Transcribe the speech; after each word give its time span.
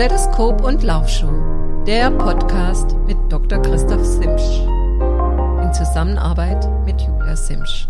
Stethoskop 0.00 0.62
und 0.62 0.82
Laufschuh, 0.82 1.84
der 1.84 2.10
Podcast 2.10 2.96
mit 3.06 3.18
Dr. 3.28 3.60
Christoph 3.60 4.02
Simsch. 4.02 4.64
In 5.62 5.74
Zusammenarbeit 5.74 6.66
mit 6.86 6.98
Julia 7.02 7.36
Simsch. 7.36 7.86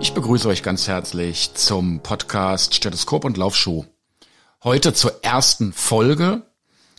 Ich 0.00 0.12
begrüße 0.12 0.48
euch 0.48 0.64
ganz 0.64 0.88
herzlich 0.88 1.54
zum 1.54 2.00
Podcast 2.00 2.74
Stethoskop 2.74 3.24
und 3.24 3.36
Laufschuh. 3.36 3.84
Heute 4.64 4.92
zur 4.92 5.22
ersten 5.22 5.72
Folge. 5.72 6.42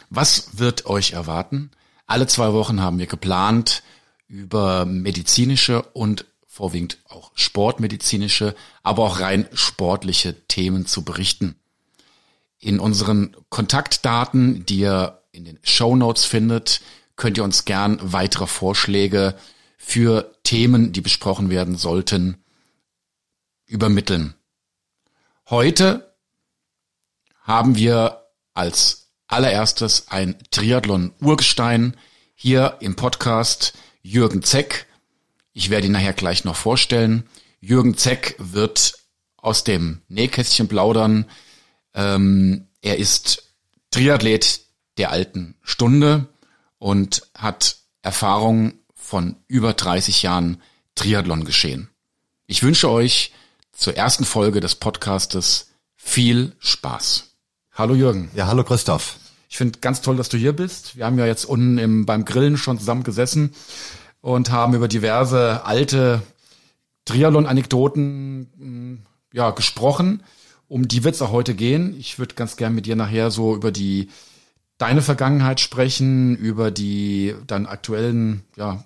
Was 0.10 0.58
wird 0.58 0.86
euch 0.86 1.12
erwarten? 1.12 1.72
Alle 2.08 2.26
zwei 2.26 2.54
Wochen 2.54 2.82
haben 2.82 3.00
wir 3.00 3.08
geplant, 3.08 3.84
über 4.30 4.86
medizinische 4.86 5.82
und 5.82 6.24
vorwiegend 6.50 6.98
auch 7.08 7.32
sportmedizinische, 7.36 8.56
aber 8.82 9.04
auch 9.04 9.20
rein 9.20 9.48
sportliche 9.54 10.48
Themen 10.48 10.88
zu 10.88 11.06
berichten. 11.06 11.56
In 12.58 12.80
unseren 12.80 13.38
Kontaktdaten, 13.50 14.66
die 14.66 14.80
ihr 14.80 15.22
in 15.32 15.46
den 15.46 15.60
Show 15.62 15.96
Notes 15.96 16.26
findet, 16.26 16.82
könnt 17.16 17.38
ihr 17.38 17.44
uns 17.44 17.66
gern 17.66 18.00
weitere 18.02 18.48
Vorschläge 18.48 19.36
für 19.78 20.36
Themen, 20.44 20.92
die 20.92 21.02
besprochen 21.02 21.52
werden 21.52 21.76
sollten, 21.76 22.44
übermitteln. 23.68 24.34
Heute 25.50 26.16
haben 27.44 27.76
wir 27.76 28.26
als 28.56 29.12
allererstes 29.28 30.08
ein 30.08 30.36
Triathlon-Urgestein 30.50 31.96
hier 32.34 32.78
im 32.80 32.96
Podcast 32.96 33.78
Jürgen 34.02 34.42
Zeck, 34.42 34.88
ich 35.54 35.70
werde 35.70 35.88
ihn 35.88 35.94
nachher 35.94 36.14
gleich 36.14 36.44
noch 36.44 36.56
vorstellen. 36.56 37.24
Jürgen 37.60 37.98
Zeck 37.98 38.36
wird 38.38 38.96
aus 39.38 39.64
dem 39.64 40.02
Nähkästchen 40.08 40.68
plaudern. 40.68 41.26
Ähm, 41.94 42.68
er 42.82 42.98
ist 42.98 43.54
Triathlet 43.92 44.62
der 44.98 45.12
alten 45.12 45.56
Stunde 45.64 46.28
und 46.78 47.24
hat 47.34 47.78
Erfahrung 48.02 48.74
von 48.94 49.38
über 49.48 49.74
30 49.74 50.24
Jahren 50.24 50.62
Triathlon 50.96 51.46
geschehen. 51.46 51.90
Ich 52.46 52.64
wünsche 52.64 52.90
euch 52.90 53.34
zur 53.72 53.96
ersten 53.96 54.26
Folge 54.26 54.60
des 54.60 54.76
Podcastes 54.76 55.72
viel 55.96 56.56
Spaß. 56.60 57.36
Hallo 57.74 57.96
Jürgen. 57.96 58.30
Ja, 58.36 58.48
hallo 58.48 58.64
Christoph. 58.64 59.18
Ich 59.50 59.58
finde 59.58 59.80
ganz 59.80 60.02
toll, 60.02 60.16
dass 60.16 60.30
du 60.30 60.38
hier 60.38 60.54
bist. 60.54 60.96
Wir 60.96 61.06
haben 61.06 61.18
ja 61.18 61.26
jetzt 61.26 61.46
unten 61.46 61.78
im, 61.78 62.06
beim 62.06 62.24
Grillen 62.24 62.58
schon 62.58 62.78
zusammen 62.78 63.04
gesessen 63.04 63.54
und 64.22 64.52
haben 64.52 64.74
über 64.74 64.88
diverse 64.88 65.66
alte 65.66 66.22
Triathlon-Anekdoten 67.06 68.42
mm, 68.58 69.06
ja, 69.34 69.52
gesprochen. 69.52 70.24
Um 70.68 70.88
die 70.88 71.04
wird 71.04 71.16
es 71.16 71.22
auch 71.22 71.32
heute 71.32 71.56
gehen. 71.56 71.96
Ich 72.00 72.20
würde 72.20 72.36
ganz 72.36 72.56
gern 72.56 72.76
mit 72.76 72.86
dir 72.86 72.96
nachher 72.96 73.32
so 73.32 73.56
über 73.56 73.72
die 73.72 74.10
deine 74.78 75.02
Vergangenheit 75.02 75.60
sprechen, 75.60 76.36
über 76.36 76.72
die 76.72 77.36
dann 77.48 77.66
aktuellen, 77.66 78.44
ja, 78.56 78.84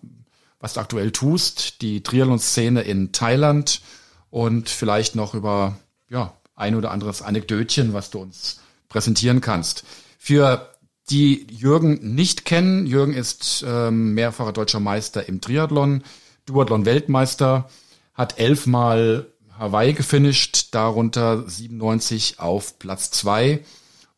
was 0.59 0.73
du 0.73 0.79
aktuell 0.79 1.11
tust, 1.11 1.81
die 1.81 2.01
Triathlon-Szene 2.01 2.81
in 2.81 3.11
Thailand 3.11 3.81
und 4.29 4.69
vielleicht 4.69 5.15
noch 5.15 5.33
über 5.33 5.77
ja, 6.09 6.33
ein 6.55 6.75
oder 6.75 6.91
anderes 6.91 7.21
Anekdötchen, 7.21 7.93
was 7.93 8.09
du 8.09 8.19
uns 8.19 8.61
präsentieren 8.87 9.41
kannst. 9.41 9.83
Für 10.17 10.72
die 11.09 11.47
Jürgen 11.51 12.15
nicht 12.15 12.45
kennen. 12.45 12.85
Jürgen 12.85 13.13
ist 13.13 13.63
ähm, 13.67 14.13
mehrfacher 14.13 14.53
deutscher 14.53 14.79
Meister 14.79 15.27
im 15.27 15.41
Triathlon, 15.41 16.03
Duathlon-Weltmeister, 16.45 17.69
hat 18.13 18.39
elfmal 18.39 19.27
Hawaii 19.57 19.93
gefinisht, 19.93 20.69
darunter 20.71 21.47
97 21.47 22.39
auf 22.39 22.79
Platz 22.79 23.11
zwei 23.11 23.63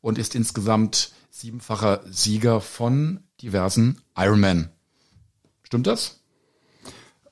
und 0.02 0.18
ist 0.18 0.36
insgesamt 0.36 1.12
siebenfacher 1.30 2.02
Sieger 2.10 2.62
von 2.62 3.22
diversen 3.42 4.02
Ironman. 4.16 4.70
Stimmt 5.64 5.88
das? 5.88 6.20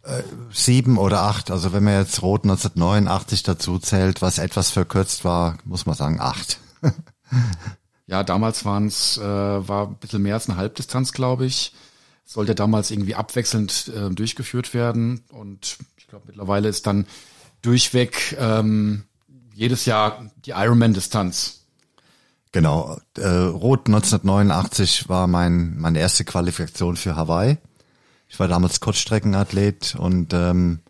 Äh, 0.03 0.23
sieben 0.51 0.97
oder 0.97 1.21
acht. 1.21 1.49
Also 1.49 1.71
wenn 1.71 1.83
man 1.83 1.99
jetzt 1.99 2.21
Rot 2.21 2.43
1989 2.43 3.43
dazu 3.43 3.79
zählt, 3.79 4.21
was 4.21 4.37
etwas 4.37 4.69
verkürzt 4.71 5.23
war, 5.23 5.57
muss 5.63 5.85
man 5.85 5.95
sagen 5.95 6.19
acht. 6.19 6.59
Ja, 8.13 8.21
damals 8.21 8.63
waren 8.63 8.85
es, 8.85 9.17
äh, 9.17 9.23
war 9.23 9.87
ein 9.87 9.95
bisschen 9.95 10.21
mehr 10.21 10.35
als 10.35 10.47
eine 10.47 10.55
Halbdistanz, 10.55 11.13
glaube 11.13 11.47
ich. 11.47 11.73
Sollte 12.25 12.53
damals 12.53 12.91
irgendwie 12.91 13.15
abwechselnd 13.15 13.87
äh, 13.87 14.11
durchgeführt 14.11 14.75
werden. 14.75 15.23
Und 15.31 15.79
ich 15.97 16.05
glaube, 16.05 16.25
mittlerweile 16.27 16.69
ist 16.69 16.85
dann 16.85 17.07
durchweg 17.63 18.37
ähm, 18.39 19.05
jedes 19.55 19.87
Jahr 19.87 20.29
die 20.45 20.51
Ironman-Distanz. 20.51 21.61
Genau. 22.51 22.99
Äh, 23.17 23.25
Rot 23.25 23.87
1989 23.87 25.09
war 25.09 25.25
mein 25.25 25.75
meine 25.79 25.97
erste 25.97 26.23
Qualifikation 26.23 26.97
für 26.97 27.15
Hawaii. 27.15 27.57
Ich 28.27 28.39
war 28.39 28.47
damals 28.47 28.79
Kurzstreckenathlet 28.79 29.95
und 29.97 30.35
ähm, 30.35 30.81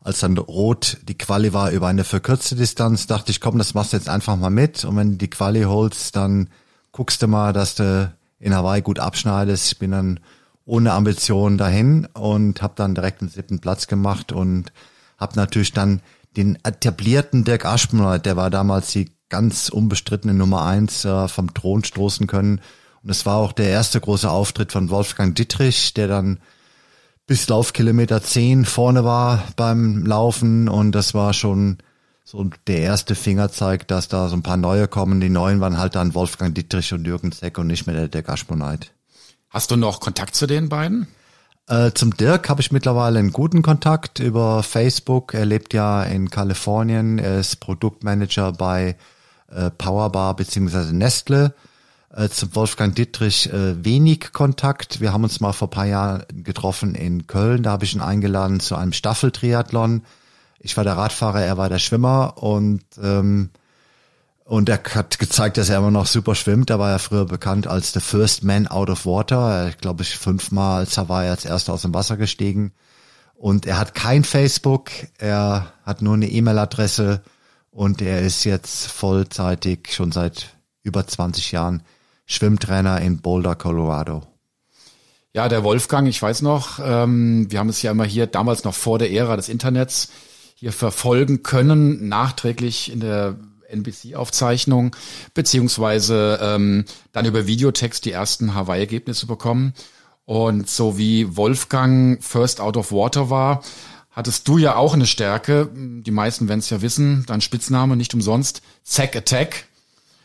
als 0.00 0.20
dann 0.20 0.38
rot 0.38 0.98
die 1.02 1.18
Quali 1.18 1.52
war 1.52 1.70
über 1.70 1.88
eine 1.88 2.04
verkürzte 2.04 2.56
Distanz, 2.56 3.06
dachte 3.06 3.30
ich, 3.30 3.40
komm, 3.40 3.58
das 3.58 3.74
machst 3.74 3.92
du 3.92 3.98
jetzt 3.98 4.08
einfach 4.08 4.36
mal 4.36 4.50
mit. 4.50 4.84
Und 4.84 4.96
wenn 4.96 5.12
du 5.12 5.16
die 5.18 5.30
Quali 5.30 5.62
holst, 5.62 6.16
dann 6.16 6.48
guckst 6.92 7.22
du 7.22 7.28
mal, 7.28 7.52
dass 7.52 7.74
du 7.74 8.12
in 8.38 8.54
Hawaii 8.54 8.80
gut 8.80 8.98
abschneidest. 8.98 9.72
Ich 9.72 9.78
bin 9.78 9.90
dann 9.90 10.20
ohne 10.64 10.92
Ambition 10.92 11.58
dahin 11.58 12.06
und 12.14 12.62
habe 12.62 12.74
dann 12.76 12.94
direkt 12.94 13.20
den 13.20 13.28
siebten 13.28 13.58
Platz 13.58 13.86
gemacht 13.86 14.32
und 14.32 14.72
habe 15.18 15.36
natürlich 15.36 15.72
dann 15.72 16.00
den 16.36 16.58
etablierten 16.62 17.44
Dirk 17.44 17.64
Aschmoneit, 17.64 18.24
der 18.24 18.36
war 18.36 18.50
damals 18.50 18.92
die 18.92 19.10
ganz 19.28 19.68
unbestrittene 19.68 20.34
Nummer 20.34 20.64
eins 20.64 21.04
äh, 21.04 21.28
vom 21.28 21.52
Thron 21.52 21.84
stoßen 21.84 22.26
können. 22.26 22.60
Und 23.02 23.10
es 23.10 23.26
war 23.26 23.36
auch 23.36 23.52
der 23.52 23.68
erste 23.68 24.00
große 24.00 24.30
Auftritt 24.30 24.72
von 24.72 24.90
Wolfgang 24.90 25.34
Dittrich, 25.34 25.94
der 25.94 26.08
dann 26.08 26.38
bis 27.30 27.48
Laufkilometer 27.48 28.20
10 28.20 28.64
vorne 28.64 29.04
war 29.04 29.44
beim 29.54 30.04
Laufen 30.04 30.68
und 30.68 30.90
das 30.90 31.14
war 31.14 31.32
schon 31.32 31.78
so 32.24 32.50
der 32.66 32.80
erste 32.80 33.14
Fingerzeig, 33.14 33.86
dass 33.86 34.08
da 34.08 34.28
so 34.28 34.34
ein 34.34 34.42
paar 34.42 34.56
neue 34.56 34.88
kommen. 34.88 35.20
Die 35.20 35.28
neuen 35.28 35.60
waren 35.60 35.78
halt 35.78 35.94
dann 35.94 36.16
Wolfgang 36.16 36.56
Dietrich 36.56 36.92
und 36.92 37.06
Jürgen 37.06 37.30
Zeck 37.30 37.56
und 37.58 37.68
nicht 37.68 37.86
mehr 37.86 37.94
der 37.94 38.08
Dirk 38.08 38.28
Aschmoneit. 38.28 38.90
Hast 39.48 39.70
du 39.70 39.76
noch 39.76 40.00
Kontakt 40.00 40.34
zu 40.34 40.48
den 40.48 40.68
beiden? 40.68 41.06
Äh, 41.68 41.92
zum 41.94 42.16
Dirk 42.16 42.48
habe 42.48 42.62
ich 42.62 42.72
mittlerweile 42.72 43.20
einen 43.20 43.30
guten 43.30 43.62
Kontakt 43.62 44.18
über 44.18 44.64
Facebook. 44.64 45.32
Er 45.32 45.46
lebt 45.46 45.72
ja 45.72 46.02
in 46.02 46.30
Kalifornien. 46.30 47.20
Er 47.20 47.38
ist 47.38 47.60
Produktmanager 47.60 48.50
bei 48.50 48.96
äh, 49.52 49.70
Powerbar 49.70 50.34
beziehungsweise 50.34 50.96
Nestle 50.96 51.54
äh, 52.14 52.28
zum 52.28 52.54
Wolfgang 52.54 52.94
Dittrich 52.94 53.52
äh, 53.52 53.84
wenig 53.84 54.32
Kontakt. 54.32 55.00
Wir 55.00 55.12
haben 55.12 55.24
uns 55.24 55.40
mal 55.40 55.52
vor 55.52 55.70
paar 55.70 55.86
Jahren 55.86 56.24
getroffen 56.44 56.94
in 56.94 57.26
Köln. 57.26 57.62
Da 57.62 57.70
habe 57.70 57.84
ich 57.84 57.94
ihn 57.94 58.00
eingeladen 58.00 58.60
zu 58.60 58.76
einem 58.76 58.92
Staffeltriathlon. 58.92 60.02
Ich 60.58 60.76
war 60.76 60.84
der 60.84 60.96
Radfahrer, 60.96 61.42
er 61.42 61.56
war 61.56 61.68
der 61.68 61.78
Schwimmer 61.78 62.42
und 62.42 62.82
ähm, 63.02 63.50
und 64.44 64.68
er 64.68 64.82
hat 64.96 65.20
gezeigt, 65.20 65.58
dass 65.58 65.68
er 65.68 65.78
immer 65.78 65.92
noch 65.92 66.06
super 66.06 66.34
schwimmt. 66.34 66.70
Da 66.70 66.80
war 66.80 66.90
er 66.90 66.98
früher 66.98 67.24
bekannt 67.24 67.68
als 67.68 67.92
the 67.92 68.00
first 68.00 68.42
man 68.42 68.66
out 68.66 68.90
of 68.90 69.06
water. 69.06 69.68
Ich 69.68 69.78
glaube, 69.78 70.02
ich 70.02 70.18
fünfmal 70.18 70.80
als 70.80 70.98
Hawaii 70.98 71.28
als 71.28 71.44
erster 71.44 71.72
aus 71.72 71.82
dem 71.82 71.94
Wasser 71.94 72.16
gestiegen. 72.16 72.72
Und 73.34 73.64
er 73.64 73.78
hat 73.78 73.94
kein 73.94 74.24
Facebook, 74.24 74.90
er 75.18 75.72
hat 75.84 76.02
nur 76.02 76.14
eine 76.14 76.28
E-Mail-Adresse 76.28 77.22
und 77.70 78.02
er 78.02 78.22
ist 78.22 78.42
jetzt 78.42 78.88
vollzeitig 78.88 79.94
schon 79.94 80.10
seit 80.10 80.56
über 80.82 81.06
20 81.06 81.52
Jahren 81.52 81.84
Schwimmtrainer 82.30 83.00
in 83.00 83.18
Boulder, 83.18 83.56
Colorado. 83.56 84.22
Ja, 85.32 85.48
der 85.48 85.64
Wolfgang, 85.64 86.08
ich 86.08 86.22
weiß 86.22 86.42
noch, 86.42 86.78
ähm, 86.82 87.50
wir 87.50 87.58
haben 87.58 87.68
es 87.68 87.82
ja 87.82 87.90
immer 87.90 88.04
hier 88.04 88.26
damals 88.28 88.62
noch 88.62 88.74
vor 88.74 89.00
der 89.00 89.10
Ära 89.10 89.36
des 89.36 89.48
Internets 89.48 90.10
hier 90.54 90.72
verfolgen 90.72 91.42
können, 91.42 92.08
nachträglich 92.08 92.92
in 92.92 93.00
der 93.00 93.36
NBC-Aufzeichnung, 93.68 94.94
beziehungsweise 95.34 96.38
ähm, 96.40 96.84
dann 97.12 97.26
über 97.26 97.48
Videotext 97.48 98.04
die 98.04 98.12
ersten 98.12 98.54
Hawaii-Ergebnisse 98.54 99.26
bekommen. 99.26 99.74
Und 100.24 100.70
so 100.70 100.98
wie 100.98 101.36
Wolfgang 101.36 102.22
First 102.22 102.60
Out 102.60 102.76
of 102.76 102.92
Water 102.92 103.30
war, 103.30 103.62
hattest 104.10 104.46
du 104.46 104.58
ja 104.58 104.76
auch 104.76 104.94
eine 104.94 105.06
Stärke. 105.06 105.68
Die 105.74 106.10
meisten 106.12 106.48
werden 106.48 106.60
es 106.60 106.70
ja 106.70 106.80
wissen, 106.80 107.24
dein 107.26 107.40
Spitzname 107.40 107.96
nicht 107.96 108.14
umsonst, 108.14 108.62
Zack 108.84 109.16
Attack. 109.16 109.64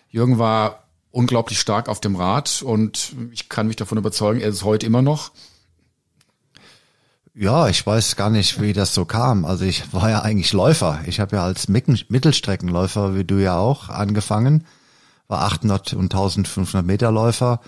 Jürgen 0.10 0.38
war 0.38 0.85
unglaublich 1.15 1.59
stark 1.59 1.88
auf 1.88 2.01
dem 2.01 2.17
Rad 2.17 2.62
und 2.62 3.15
ich 3.31 3.47
kann 3.47 3.67
mich 3.67 3.77
davon 3.77 3.97
überzeugen, 3.97 4.41
er 4.41 4.50
ist 4.50 4.65
heute 4.65 4.85
immer 4.85 5.01
noch. 5.01 5.31
Ja, 7.33 7.69
ich 7.69 7.85
weiß 7.85 8.17
gar 8.17 8.29
nicht, 8.29 8.62
wie 8.62 8.73
das 8.73 8.94
so 8.94 9.06
kam. 9.06 9.45
Also 9.45 9.63
ich 9.63 9.94
war 9.94 10.09
ja 10.09 10.21
eigentlich 10.21 10.51
Läufer. 10.51 11.00
Ich 11.06 11.21
habe 11.21 11.38
ja 11.38 11.44
als 11.44 11.67
Mittelstreckenläufer, 11.69 13.15
wie 13.15 13.23
du 13.23 13.35
ja 13.35 13.57
auch, 13.57 13.89
angefangen. 13.89 14.65
War 15.27 15.44
800 15.44 15.94
und 15.94 16.13
1500 16.13 16.85
Meter 16.85 17.12
Läufer. 17.12 17.62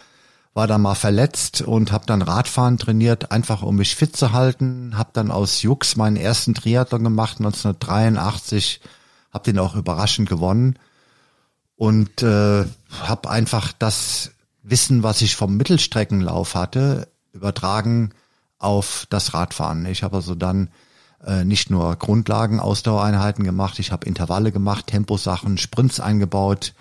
war 0.53 0.67
dann 0.67 0.81
mal 0.81 0.95
verletzt 0.95 1.61
und 1.61 1.91
habe 1.91 2.05
dann 2.05 2.21
Radfahren 2.21 2.77
trainiert, 2.77 3.31
einfach 3.31 3.61
um 3.61 3.77
mich 3.77 3.95
fit 3.95 4.15
zu 4.15 4.31
halten. 4.33 4.97
Habe 4.97 5.11
dann 5.13 5.31
aus 5.31 5.61
Jux 5.61 5.95
meinen 5.95 6.17
ersten 6.17 6.53
Triathlon 6.53 7.03
gemacht 7.03 7.37
1983, 7.39 8.81
habe 9.31 9.43
den 9.45 9.59
auch 9.59 9.75
überraschend 9.75 10.27
gewonnen 10.27 10.77
und 11.77 12.23
äh, 12.23 12.65
habe 12.89 13.29
einfach 13.29 13.71
das 13.71 14.31
Wissen, 14.63 15.03
was 15.03 15.21
ich 15.21 15.35
vom 15.35 15.55
Mittelstreckenlauf 15.55 16.55
hatte, 16.55 17.07
übertragen 17.31 18.11
auf 18.57 19.05
das 19.09 19.33
Radfahren. 19.33 19.85
Ich 19.85 20.03
habe 20.03 20.17
also 20.17 20.35
dann 20.35 20.69
äh, 21.23 21.45
nicht 21.45 21.69
nur 21.69 21.95
Grundlagen, 21.95 22.59
Ausdauereinheiten 22.59 23.43
gemacht, 23.43 23.79
ich 23.79 23.91
habe 23.91 24.07
Intervalle 24.07 24.51
gemacht, 24.51 24.87
Temposachen, 24.87 25.57
Sprints 25.57 25.99
eingebaut, 25.99 26.73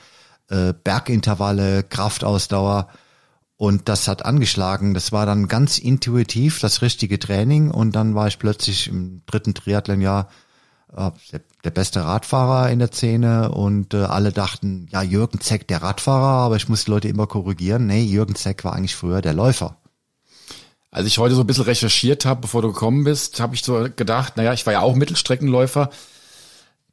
äh, 0.48 0.72
Bergintervalle, 0.72 1.82
Kraftausdauer 1.82 2.88
und 3.56 3.88
das 3.88 4.08
hat 4.08 4.24
angeschlagen. 4.24 4.94
Das 4.94 5.12
war 5.12 5.26
dann 5.26 5.48
ganz 5.48 5.78
intuitiv 5.78 6.60
das 6.60 6.82
richtige 6.82 7.18
Training 7.18 7.70
und 7.70 7.92
dann 7.92 8.14
war 8.14 8.28
ich 8.28 8.38
plötzlich 8.38 8.88
im 8.88 9.22
dritten 9.26 9.54
Triathlonjahr 9.54 10.28
der, 10.92 11.40
der 11.64 11.70
beste 11.70 12.04
Radfahrer 12.04 12.70
in 12.70 12.78
der 12.78 12.92
Szene 12.92 13.50
und 13.50 13.92
äh, 13.92 13.98
alle 13.98 14.32
dachten, 14.32 14.88
ja, 14.90 15.02
Jürgen 15.02 15.40
Zeck, 15.40 15.68
der 15.68 15.82
Radfahrer, 15.82 16.44
aber 16.44 16.56
ich 16.56 16.68
muss 16.68 16.84
die 16.84 16.90
Leute 16.90 17.08
immer 17.08 17.26
korrigieren. 17.26 17.86
Nee, 17.86 18.02
Jürgen 18.02 18.34
Zeck 18.34 18.64
war 18.64 18.74
eigentlich 18.74 18.96
früher 18.96 19.20
der 19.20 19.34
Läufer. 19.34 19.76
Als 20.90 21.06
ich 21.06 21.18
heute 21.18 21.34
so 21.34 21.42
ein 21.42 21.46
bisschen 21.46 21.64
recherchiert 21.64 22.24
habe, 22.24 22.40
bevor 22.42 22.62
du 22.62 22.72
gekommen 22.72 23.04
bist, 23.04 23.40
habe 23.40 23.54
ich 23.54 23.62
so 23.62 23.86
gedacht, 23.94 24.36
naja, 24.36 24.52
ich 24.52 24.64
war 24.64 24.72
ja 24.72 24.80
auch 24.80 24.94
Mittelstreckenläufer. 24.94 25.90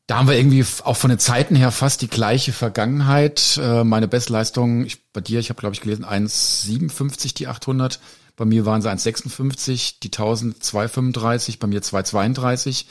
Da 0.08 0.18
haben 0.18 0.28
wir 0.28 0.36
irgendwie 0.36 0.66
auch 0.84 0.98
von 0.98 1.10
den 1.10 1.20
Zeiten 1.20 1.56
her 1.56 1.72
fast 1.72 2.02
die 2.02 2.10
gleiche 2.10 2.52
Vergangenheit. 2.52 3.58
Äh, 3.62 3.86
meine 3.86 4.10
Bestleistung, 4.10 4.84
ich, 4.84 5.12
bei 5.14 5.22
dir, 5.22 5.40
ich 5.40 5.50
habe 5.50 5.60
glaube 5.60 5.76
ich 5.76 5.82
gelesen, 5.82 6.04
1,57 6.04 7.36
die 7.36 7.48
800. 7.48 8.02
Bei 8.36 8.46
mir 8.46 8.66
waren 8.66 8.82
sie 8.82 8.90
1,56, 8.90 10.00
die 10.02 10.08
1000 10.08 10.62
2,35, 10.62 11.60
bei 11.60 11.68
mir 11.68 11.82
2,32. 11.82 12.86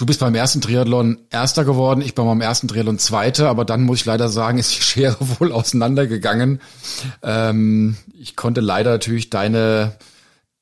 Du 0.00 0.06
bist 0.06 0.20
beim 0.20 0.34
ersten 0.34 0.62
Triathlon 0.62 1.18
Erster 1.28 1.66
geworden, 1.66 2.00
ich 2.00 2.14
bei 2.14 2.24
meinem 2.24 2.40
ersten 2.40 2.68
Triathlon 2.68 2.98
Zweiter, 2.98 3.50
aber 3.50 3.66
dann 3.66 3.82
muss 3.82 3.98
ich 3.98 4.06
leider 4.06 4.30
sagen, 4.30 4.56
ist 4.56 4.74
die 4.74 4.80
Schere 4.82 5.18
wohl 5.38 5.52
auseinandergegangen. 5.52 6.62
Ähm, 7.22 7.98
ich 8.14 8.34
konnte 8.34 8.62
leider 8.62 8.92
natürlich 8.92 9.28
deine, 9.28 9.98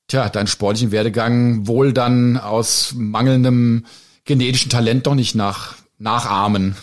tja, 0.09 0.29
deinen 0.29 0.49
sportlichen 0.49 0.91
Werdegang 0.91 1.69
wohl 1.69 1.93
dann 1.93 2.37
aus 2.37 2.95
mangelndem 2.97 3.87
genetischen 4.25 4.73
Talent 4.73 5.07
doch 5.07 5.15
nicht 5.15 5.37
nach, 5.37 5.77
nachahmen. 5.99 6.75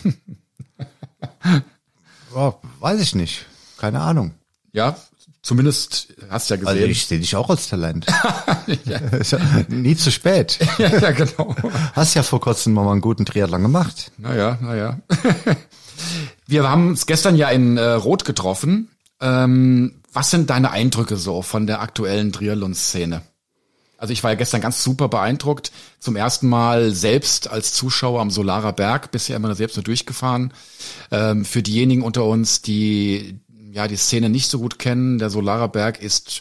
oh, 2.34 2.54
weiß 2.80 3.02
ich 3.02 3.14
nicht. 3.14 3.44
Keine 3.76 4.00
Ahnung. 4.00 4.32
Ja, 4.72 4.96
Zumindest 5.46 6.08
hast 6.28 6.50
du 6.50 6.54
ja 6.54 6.58
also 6.58 6.72
gesehen. 6.72 6.82
Also 6.82 6.84
ich 6.86 7.06
sehe 7.06 7.20
dich 7.20 7.36
auch 7.36 7.48
als 7.48 7.68
Talent. 7.68 8.04
ja. 8.84 8.98
Nie 9.68 9.94
zu 9.94 10.10
spät. 10.10 10.58
ja, 10.78 10.88
ja, 10.88 11.12
genau. 11.12 11.54
Hast 11.92 12.14
ja 12.14 12.24
vor 12.24 12.40
kurzem 12.40 12.72
mal 12.72 12.90
einen 12.90 13.00
guten 13.00 13.24
Triathlon 13.24 13.62
gemacht. 13.62 14.10
Naja, 14.18 14.58
naja. 14.60 14.98
Wir 16.48 16.68
haben 16.68 16.88
uns 16.88 17.06
gestern 17.06 17.36
ja 17.36 17.48
in 17.50 17.76
äh, 17.76 17.92
Rot 17.92 18.24
getroffen. 18.24 18.88
Ähm, 19.20 20.00
was 20.12 20.32
sind 20.32 20.50
deine 20.50 20.72
Eindrücke 20.72 21.16
so 21.16 21.42
von 21.42 21.68
der 21.68 21.80
aktuellen 21.80 22.32
Triathlon-Szene? 22.32 23.22
Also 23.98 24.12
ich 24.12 24.24
war 24.24 24.32
ja 24.32 24.36
gestern 24.36 24.60
ganz 24.60 24.82
super 24.82 25.08
beeindruckt. 25.08 25.70
Zum 26.00 26.16
ersten 26.16 26.48
Mal 26.48 26.90
selbst 26.90 27.48
als 27.48 27.72
Zuschauer 27.72 28.20
am 28.20 28.30
Solarer 28.32 28.72
Berg, 28.72 29.12
bisher 29.12 29.36
immer 29.36 29.54
selbst 29.54 29.76
nur 29.76 29.84
durchgefahren. 29.84 30.52
Ähm, 31.12 31.44
für 31.44 31.62
diejenigen 31.62 32.02
unter 32.02 32.24
uns, 32.24 32.62
die 32.62 33.38
ja 33.76 33.86
die 33.86 33.96
Szene 33.96 34.30
nicht 34.30 34.50
so 34.50 34.58
gut 34.58 34.78
kennen, 34.78 35.18
der 35.18 35.28
Solarer 35.28 35.68
Berg 35.68 36.02
ist 36.02 36.40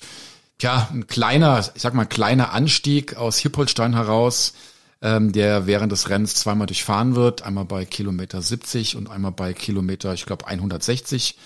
ja 0.61 0.87
ein 0.91 1.05
kleiner, 1.05 1.59
ich 1.75 1.81
sag 1.81 1.93
mal 1.93 2.05
kleiner 2.05 2.53
Anstieg 2.53 3.17
aus 3.17 3.37
Hippolstein 3.37 3.93
heraus, 3.93 4.53
ähm, 5.01 5.33
der 5.33 5.67
während 5.67 5.91
des 5.91 6.09
Rennens 6.09 6.35
zweimal 6.35 6.65
durchfahren 6.65 7.15
wird, 7.15 7.43
einmal 7.43 7.65
bei 7.65 7.83
Kilometer 7.83 8.41
70 8.41 8.95
und 8.95 9.09
einmal 9.11 9.33
bei 9.33 9.53
Kilometer, 9.53 10.13
ich 10.13 10.25
glaube 10.25 10.47
160. 10.47 11.37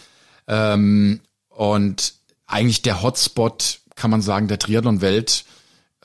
Ähm, 0.48 1.22
und 1.50 2.14
eigentlich 2.46 2.84
der 2.84 3.02
Hotspot, 3.02 3.80
kann 3.96 4.12
man 4.12 4.22
sagen, 4.22 4.48
der 4.48 4.60
Triathlon-Welt. 4.60 5.44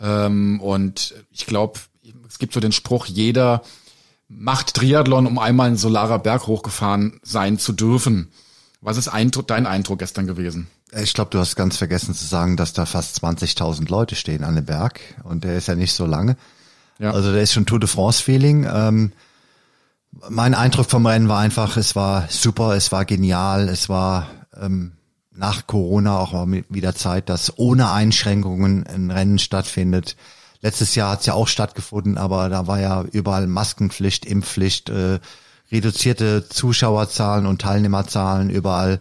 Ähm, 0.01 0.61
und 0.63 1.15
ich 1.31 1.45
glaube, 1.45 1.79
es 2.27 2.39
gibt 2.39 2.55
so 2.55 2.61
den 2.61 2.73
Spruch, 2.73 3.05
jeder 3.05 3.63
macht 4.29 4.73
Triathlon, 4.75 5.27
um 5.27 5.39
einmal 5.39 5.69
einen 5.69 5.77
Solarer 5.77 6.19
Berg 6.19 6.47
hochgefahren 6.47 7.21
sein 7.23 7.59
zu 7.59 7.75
dürfen. 7.75 8.33
Was 8.85 8.99
ist 8.99 9.09
Eindruck, 9.09 9.47
dein 9.47 9.67
Eindruck 9.67 10.01
gestern 10.01 10.27
gewesen? 10.27 10.67
Ich 10.93 11.15
glaube, 11.15 11.31
du 11.31 11.39
hast 11.39 11.57
ganz 11.57 11.79
vergessen 11.79 12.15
zu 12.15 12.27
sagen, 12.27 12.59
dass 12.59 12.75
da 12.75 12.85
fast 12.85 13.25
20.000 13.25 13.89
Leute 13.89 14.15
stehen 14.15 14.45
an 14.45 14.57
dem 14.57 14.67
Berg 14.67 15.01
und 15.23 15.43
der 15.43 15.57
ist 15.57 15.69
ja 15.69 15.75
nicht 15.75 15.95
so 15.95 16.05
lange. 16.05 16.37
Ja. 16.99 17.13
Also 17.13 17.33
der 17.33 17.41
ist 17.41 17.55
schon 17.55 17.65
Tour 17.65 17.81
de 17.81 17.89
France 17.89 18.23
Feeling. 18.23 18.69
Ähm, 18.71 19.13
mein 20.29 20.55
Eindruck 20.55 20.91
vom 20.91 21.07
Rennen 21.07 21.31
war 21.31 21.39
einfach, 21.39 21.79
es 21.79 21.97
war 21.97 22.27
super, 22.29 22.77
es 22.77 22.93
war 22.93 23.07
genial, 23.07 23.71
es 23.71 23.89
war 23.89 24.29
ähm, 24.61 24.93
nach 25.33 25.67
Corona 25.67 26.19
auch 26.19 26.35
mal 26.35 26.63
wieder 26.69 26.95
Zeit, 26.95 27.31
dass 27.31 27.59
ohne 27.59 27.91
Einschränkungen 27.91 28.87
ein 28.87 29.11
Rennen 29.11 29.39
stattfindet. 29.39 30.15
Letztes 30.61 30.95
Jahr 30.95 31.13
hat 31.13 31.21
es 31.21 31.27
ja 31.27 31.33
auch 31.33 31.49
stattgefunden, 31.49 32.19
aber 32.19 32.51
da 32.51 32.67
war 32.67 32.81
ja 32.81 33.03
überall 33.03 33.47
Maskenpflicht, 33.47 34.27
Impfpflicht, 34.27 34.91
äh, 34.91 35.21
reduzierte 35.75 36.49
Zuschauerzahlen 36.49 37.47
und 37.47 37.61
Teilnehmerzahlen 37.61 38.49
überall. 38.49 39.01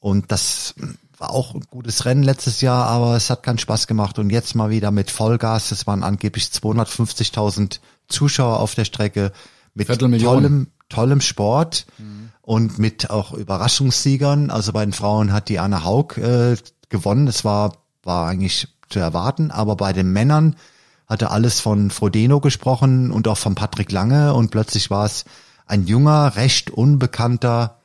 Und 0.00 0.32
das 0.32 0.74
war 1.18 1.30
auch 1.30 1.54
ein 1.54 1.64
gutes 1.70 2.04
Rennen 2.04 2.24
letztes 2.24 2.60
Jahr, 2.60 2.86
aber 2.86 3.16
es 3.16 3.30
hat 3.30 3.44
keinen 3.44 3.58
Spaß 3.58 3.86
gemacht. 3.86 4.18
Und 4.18 4.30
jetzt 4.30 4.54
mal 4.56 4.70
wieder 4.70 4.90
mit 4.90 5.10
Vollgas. 5.10 5.70
Es 5.70 5.86
waren 5.86 6.02
angeblich 6.02 6.46
250.000 6.46 7.78
Zuschauer 8.08 8.58
auf 8.58 8.74
der 8.74 8.84
Strecke 8.84 9.32
mit 9.74 9.88
tollem, 9.88 10.68
tollem 10.88 11.20
Sport 11.20 11.86
mhm. 11.98 12.30
und 12.42 12.78
mit 12.78 13.10
auch 13.10 13.32
Überraschungssiegern. 13.32 14.50
Also 14.50 14.72
bei 14.72 14.84
den 14.84 14.92
Frauen 14.92 15.32
hat 15.32 15.48
die 15.48 15.60
Anna 15.60 15.84
Haug 15.84 16.16
äh, 16.18 16.56
gewonnen. 16.88 17.28
Es 17.28 17.44
war, 17.44 17.74
war 18.02 18.26
eigentlich 18.26 18.66
zu 18.88 18.98
erwarten. 18.98 19.52
Aber 19.52 19.76
bei 19.76 19.92
den 19.92 20.12
Männern 20.12 20.56
hatte 21.06 21.30
alles 21.30 21.60
von 21.60 21.90
Frodeno 21.92 22.40
gesprochen 22.40 23.12
und 23.12 23.28
auch 23.28 23.38
von 23.38 23.54
Patrick 23.54 23.92
Lange 23.92 24.34
und 24.34 24.50
plötzlich 24.50 24.90
war 24.90 25.06
es 25.06 25.24
ein 25.68 25.86
junger, 25.86 26.36
recht 26.36 26.70
unbekannter 26.70 27.78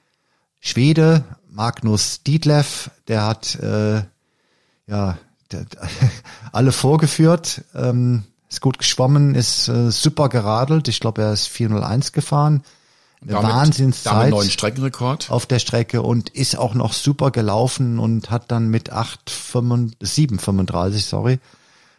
Schwede, 0.59 1.23
Magnus 1.49 2.23
Dietleff, 2.23 2.89
der 3.07 3.25
hat 3.25 3.55
äh, 3.55 4.03
ja 4.87 5.17
der, 5.51 5.65
alle 6.51 6.71
vorgeführt, 6.71 7.63
ähm, 7.75 8.23
ist 8.49 8.61
gut 8.61 8.77
geschwommen, 8.77 9.35
ist 9.35 9.67
äh, 9.67 9.91
super 9.91 10.29
geradelt. 10.29 10.87
Ich 10.87 10.99
glaube, 10.99 11.21
er 11.21 11.33
ist 11.33 11.47
401 11.47 12.11
gefahren. 12.11 12.63
Eine 13.21 13.31
damit, 13.33 13.51
Wahnsinnszeit 13.51 14.13
damit 14.13 14.31
neuen 14.31 14.49
Streckenrekord 14.49 15.31
auf 15.31 15.45
der 15.45 15.59
Strecke 15.59 16.01
und 16.01 16.29
ist 16.29 16.57
auch 16.57 16.73
noch 16.73 16.93
super 16.93 17.31
gelaufen 17.31 17.99
und 17.99 18.29
hat 18.29 18.51
dann 18.51 18.69
mit 18.69 18.91
8, 18.91 19.29
7,35, 19.29 20.99
sorry, 20.99 21.39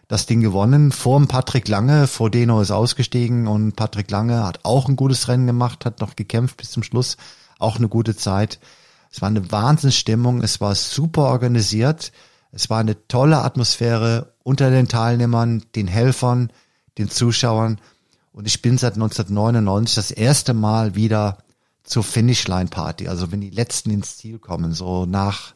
das 0.09 0.27
Ding 0.27 0.41
gewonnen. 0.41 0.93
Vor 0.93 1.19
dem 1.19 1.29
Patrick 1.29 1.69
Lange, 1.69 2.07
vor 2.07 2.31
Deno 2.31 2.61
ist 2.61 2.71
ausgestiegen 2.71 3.47
und 3.47 3.77
Patrick 3.77 4.11
Lange 4.11 4.45
hat 4.45 4.65
auch 4.65 4.89
ein 4.89 4.97
gutes 4.97 5.29
Rennen 5.29 5.47
gemacht, 5.47 5.85
hat 5.85 6.01
noch 6.01 6.17
gekämpft 6.17 6.57
bis 6.57 6.71
zum 6.71 6.83
Schluss, 6.83 7.17
auch 7.59 7.77
eine 7.77 7.89
gute 7.89 8.17
Zeit. 8.17 8.61
Es 9.11 9.23
war 9.23 9.29
eine 9.29 9.51
Wahnsinnsstimmung, 9.53 10.43
es 10.43 10.61
war 10.61 10.75
super 10.75 11.25
organisiert, 11.27 12.13
es 12.53 12.71
war 12.71 12.81
eine 12.81 13.07
tolle 13.09 13.43
Atmosphäre 13.43 14.35
unter 14.43 14.71
den 14.71 14.89
Teilnehmern, 14.89 15.65
den 15.75 15.87
Helfern, 15.87 16.51
den 16.99 17.09
Zuschauern. 17.09 17.81
Und 18.33 18.47
ich 18.47 18.63
bin 18.63 18.79
seit 18.79 18.95
1999 18.95 19.95
das 19.95 20.11
erste 20.11 20.55
Mal 20.55 20.95
wieder 20.95 21.39
zur 21.85 22.03
Finishline 22.03 22.69
Party, 22.69 23.09
also 23.09 23.31
wenn 23.31 23.41
die 23.41 23.51
letzten 23.51 23.91
ins 23.91 24.17
Ziel 24.17 24.39
kommen, 24.39 24.73
so 24.73 25.07
nach 25.07 25.55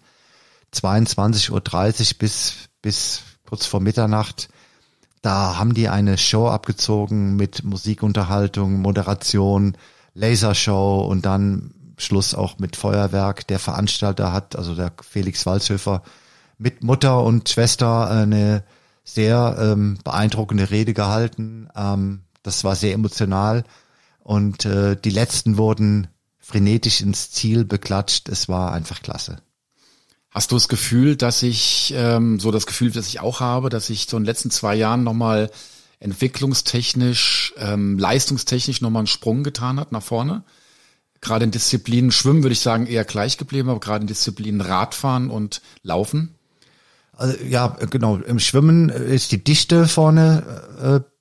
22.30 0.75 1.51
Uhr 1.51 2.19
bis, 2.19 2.55
bis 2.83 3.23
kurz 3.49 3.65
vor 3.65 3.81
Mitternacht. 3.81 4.51
Da 5.23 5.57
haben 5.57 5.73
die 5.73 5.89
eine 5.89 6.19
Show 6.19 6.49
abgezogen 6.49 7.37
mit 7.37 7.65
Musikunterhaltung, 7.65 8.81
Moderation, 8.81 9.77
Lasershow 10.15 11.01
und 11.01 11.25
dann 11.25 11.73
Schluss 11.97 12.35
auch 12.35 12.59
mit 12.59 12.77
Feuerwerk. 12.77 13.47
Der 13.47 13.59
Veranstalter 13.59 14.33
hat, 14.33 14.55
also 14.57 14.75
der 14.75 14.93
Felix 15.01 15.47
Walshöfer, 15.47 16.03
mit 16.59 16.83
Mutter 16.83 17.23
und 17.23 17.49
Schwester 17.49 18.11
eine 18.11 18.65
sehr 19.03 19.57
ähm, 19.59 19.99
beeindruckende 20.05 20.71
Rede 20.71 20.93
gehalten. 20.93 21.69
Ähm, 21.75 22.25
das 22.43 22.65
war 22.65 22.77
sehr 22.77 22.93
emotional 22.93 23.65
und 24.23 24.67
äh, 24.67 24.95
die 24.95 25.11
letzten 25.11 25.57
wurden 25.57 26.09
frenetisch 26.39 27.01
ins 27.01 27.31
Ziel 27.31 27.65
beklatscht. 27.65 28.29
Es 28.29 28.49
war 28.49 28.73
einfach 28.73 29.01
klasse. 29.01 29.39
Hast 30.31 30.51
du 30.51 30.57
das 30.57 30.69
Gefühl, 30.69 31.17
dass 31.17 31.43
ich, 31.43 31.95
ähm, 31.97 32.39
so 32.39 32.51
das 32.51 32.67
Gefühl, 32.67 32.91
das 32.91 33.09
ich 33.09 33.21
auch 33.21 33.41
habe, 33.41 33.71
dass 33.71 33.89
ich 33.91 34.07
so 34.09 34.17
in 34.17 34.23
den 34.23 34.27
letzten 34.27 34.51
zwei 34.51 34.75
Jahren 34.75 35.03
nochmal 35.03 35.51
entwicklungstechnisch, 36.01 37.55
ähm, 37.57 37.99
leistungstechnisch 37.99 38.81
nochmal 38.81 39.01
einen 39.01 39.07
Sprung 39.07 39.43
getan 39.43 39.81
hat 39.81 39.91
nach 39.91 40.03
vorne? 40.03 40.45
Gerade 41.21 41.45
in 41.45 41.51
Disziplinen 41.51 42.13
Schwimmen 42.13 42.43
würde 42.43 42.53
ich 42.53 42.61
sagen 42.61 42.87
eher 42.87 43.05
gleich 43.05 43.39
geblieben, 43.39 43.71
aber 43.71 43.81
gerade 43.81 44.03
in 44.03 44.07
Disziplinen 44.07 44.61
Radfahren 44.61 45.31
und 45.31 45.63
Laufen? 45.83 46.35
Also, 47.13 47.37
ja, 47.45 47.77
genau. 47.91 48.19
Im 48.19 48.39
Schwimmen 48.39 48.91
ist 48.91 49.33
die 49.33 49.43
Dichte 49.43 49.89
vorne 49.89 51.05
äh, 51.05 51.19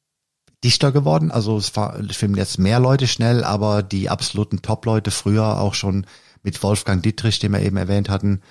dichter 0.64 0.92
geworden. 0.92 1.32
Also 1.32 1.58
es 1.58 1.72
schwimmen 2.12 2.36
jetzt 2.36 2.60
mehr 2.60 2.80
Leute 2.80 3.08
schnell, 3.08 3.44
aber 3.44 3.84
die 3.84 4.10
absoluten 4.10 4.62
Top-Leute 4.62 5.12
früher 5.12 5.60
auch 5.60 5.74
schon 5.74 6.06
mit 6.44 6.62
Wolfgang 6.62 7.02
Dietrich, 7.02 7.40
den 7.40 7.52
wir 7.54 7.62
eben 7.62 7.78
erwähnt 7.78 8.10
hatten, 8.10 8.42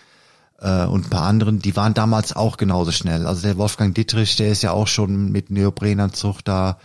äh, 0.59 0.85
und 0.87 1.07
ein 1.07 1.11
paar 1.11 1.27
anderen, 1.27 1.59
die 1.59 1.77
waren 1.77 1.95
damals 1.95 2.35
auch 2.35 2.57
genauso 2.57 2.93
schnell. 2.93 3.27
Also 3.27 3.43
der 3.43 3.59
Wolfgang 3.59 3.95
Dietrich, 3.95 4.37
der 4.37 4.49
ist 4.49 4.63
ja 4.63 4.73
auch 4.73 4.87
schon 4.87 5.31
mit 5.31 5.51
Neoprenanzug 5.51 6.43
da 6.45 6.79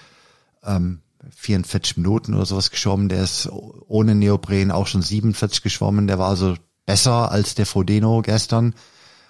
ähm, 0.64 1.00
44 1.36 1.98
Minuten 1.98 2.34
oder 2.34 2.46
sowas 2.46 2.72
geschwommen. 2.72 3.10
Der 3.10 3.24
ist 3.24 3.50
ohne 3.88 4.16
Neopren 4.16 4.72
auch 4.72 4.88
schon 4.88 5.02
47 5.02 5.62
geschwommen. 5.62 6.08
Der 6.08 6.20
war 6.20 6.30
also 6.30 6.56
besser 6.86 7.32
als 7.32 7.56
der 7.56 7.66
Frodeno 7.66 8.22
gestern. 8.22 8.74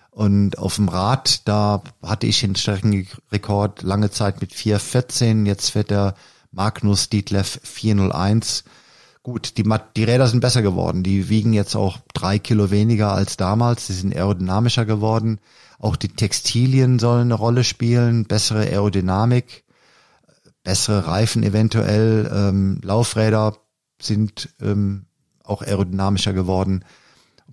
Und 0.09 0.57
auf 0.57 0.75
dem 0.75 0.89
Rad, 0.89 1.47
da 1.47 1.83
hatte 2.03 2.27
ich 2.27 2.41
den 2.41 2.55
Streckenrekord 2.55 3.81
lange 3.83 4.11
Zeit 4.11 4.41
mit 4.41 4.51
4,14. 4.51 5.45
Jetzt 5.45 5.73
wird 5.75 5.89
der 5.89 6.15
Magnus 6.51 7.09
Dietleff 7.09 7.61
4,01. 7.63 8.63
Gut, 9.23 9.57
die, 9.57 9.63
die 9.95 10.03
Räder 10.03 10.27
sind 10.27 10.39
besser 10.39 10.61
geworden. 10.61 11.03
Die 11.03 11.29
wiegen 11.29 11.53
jetzt 11.53 11.75
auch 11.75 11.99
drei 12.13 12.39
Kilo 12.39 12.71
weniger 12.71 13.13
als 13.13 13.37
damals. 13.37 13.87
Sie 13.87 13.93
sind 13.93 14.15
aerodynamischer 14.15 14.85
geworden. 14.85 15.39
Auch 15.77 15.95
die 15.95 16.09
Textilien 16.09 16.97
sollen 16.97 17.23
eine 17.23 17.35
Rolle 17.35 17.63
spielen. 17.63 18.25
Bessere 18.25 18.61
Aerodynamik, 18.61 19.63
bessere 20.63 21.05
Reifen 21.05 21.43
eventuell. 21.43 22.31
Ähm, 22.33 22.81
Laufräder 22.83 23.57
sind 24.01 24.49
ähm, 24.59 25.05
auch 25.43 25.61
aerodynamischer 25.61 26.33
geworden. 26.33 26.83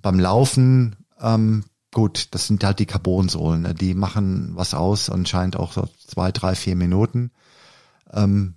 Beim 0.00 0.18
Laufen 0.18 0.96
ähm, 1.20 1.64
gut, 1.92 2.28
das 2.32 2.46
sind 2.46 2.62
halt 2.64 2.78
die 2.78 2.86
Carbonsohlen, 2.86 3.62
ne? 3.62 3.74
die 3.74 3.94
machen 3.94 4.50
was 4.54 4.74
aus, 4.74 5.10
anscheinend 5.10 5.56
auch 5.56 5.72
so 5.72 5.88
zwei, 6.06 6.32
drei, 6.32 6.54
vier 6.54 6.76
Minuten. 6.76 7.30
Ähm, 8.12 8.54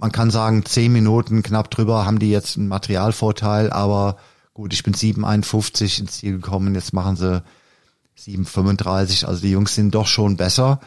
man 0.00 0.12
kann 0.12 0.30
sagen, 0.30 0.64
zehn 0.64 0.92
Minuten 0.92 1.42
knapp 1.42 1.70
drüber 1.70 2.06
haben 2.06 2.18
die 2.18 2.30
jetzt 2.30 2.56
einen 2.56 2.68
Materialvorteil, 2.68 3.70
aber 3.70 4.16
gut, 4.54 4.72
ich 4.72 4.82
bin 4.82 4.94
7,51 4.94 6.00
ins 6.00 6.12
Ziel 6.12 6.32
gekommen, 6.32 6.74
jetzt 6.74 6.94
machen 6.94 7.16
sie 7.16 7.42
7,35, 8.18 9.26
also 9.26 9.42
die 9.42 9.50
Jungs 9.50 9.74
sind 9.74 9.94
doch 9.94 10.06
schon 10.06 10.36
besser. 10.36 10.80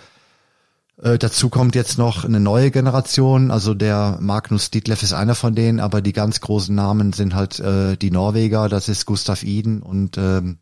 Äh, 1.02 1.20
dazu 1.20 1.50
kommt 1.50 1.76
jetzt 1.76 1.98
noch 1.98 2.26
eine 2.26 2.40
neue 2.40 2.72
Generation, 2.72 3.52
also 3.52 3.76
der 3.76 4.18
Magnus 4.20 4.72
Dietleff 4.72 5.04
ist 5.04 5.14
einer 5.14 5.36
von 5.36 5.54
denen, 5.54 5.80
aber 5.80 6.02
die 6.02 6.14
ganz 6.14 6.42
großen 6.42 6.74
Namen 6.74 7.14
sind 7.14 7.36
halt 7.36 7.60
äh, 7.60 7.96
die 7.96 8.12
Norweger, 8.12 8.68
das 8.68 8.90
ist 8.90 9.06
Gustav 9.06 9.44
Iden 9.44 9.82
und 9.84 10.18
ähm, 10.18 10.58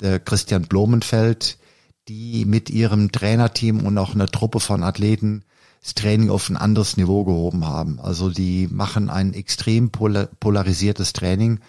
der 0.00 0.20
Christian 0.20 0.62
Blumenfeld, 0.62 1.58
die 2.06 2.44
mit 2.44 2.68
ihrem 2.68 3.12
Trainerteam 3.12 3.84
und 3.86 3.96
auch 3.96 4.14
einer 4.14 4.26
Truppe 4.26 4.60
von 4.60 4.82
Athleten 4.82 5.44
das 5.82 5.94
Training 5.94 6.30
auf 6.30 6.48
ein 6.48 6.56
anderes 6.56 6.96
Niveau 6.96 7.24
gehoben 7.24 7.66
haben. 7.66 8.00
Also 8.00 8.30
die 8.30 8.68
machen 8.70 9.10
ein 9.10 9.32
extrem 9.32 9.90
polarisiertes 9.90 11.12
Training. 11.12 11.60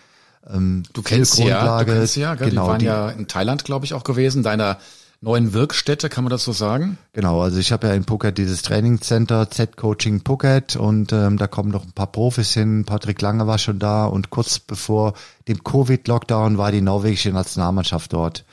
Ähm, 0.48 0.84
du 0.94 1.02
kennst 1.02 1.36
sie 1.36 1.46
ja, 1.46 1.84
du 1.84 1.92
kennst 1.92 2.14
sie 2.14 2.22
ja, 2.22 2.36
gell? 2.36 2.50
genau, 2.50 2.64
die 2.64 2.70
waren 2.70 2.80
die, 2.80 2.86
ja 2.86 3.10
in 3.10 3.28
Thailand, 3.28 3.64
glaube 3.64 3.86
ich, 3.86 3.94
auch 3.94 4.04
gewesen, 4.04 4.44
deiner 4.44 4.78
neuen 5.22 5.54
Wirkstätte, 5.54 6.10
kann 6.10 6.24
man 6.24 6.32
das 6.32 6.44
so 6.44 6.54
sagen? 6.54 6.98
Genau, 7.14 7.42
also 7.42 7.60
ich 7.60 7.72
habe 7.72 7.88
ja 7.88 7.94
in 7.94 8.06
Phuket 8.06 8.38
dieses 8.38 8.62
Trainingcenter 8.62 9.50
Z-Coaching 9.50 10.22
Phuket 10.26 10.76
und 10.78 11.12
ähm, 11.12 11.38
da 11.38 11.48
kommen 11.48 11.72
noch 11.72 11.84
ein 11.84 11.92
paar 11.92 12.12
Profis 12.12 12.54
hin. 12.54 12.86
Patrick 12.86 13.22
Lange 13.22 13.46
war 13.46 13.58
schon 13.58 13.80
da 13.80 14.06
und 14.06 14.30
kurz 14.30 14.60
bevor 14.60 15.14
dem 15.48 15.64
Covid-Lockdown 15.64 16.58
war 16.58 16.72
die 16.72 16.82
norwegische 16.82 17.32
Nationalmannschaft 17.32 18.14
dort. 18.14 18.46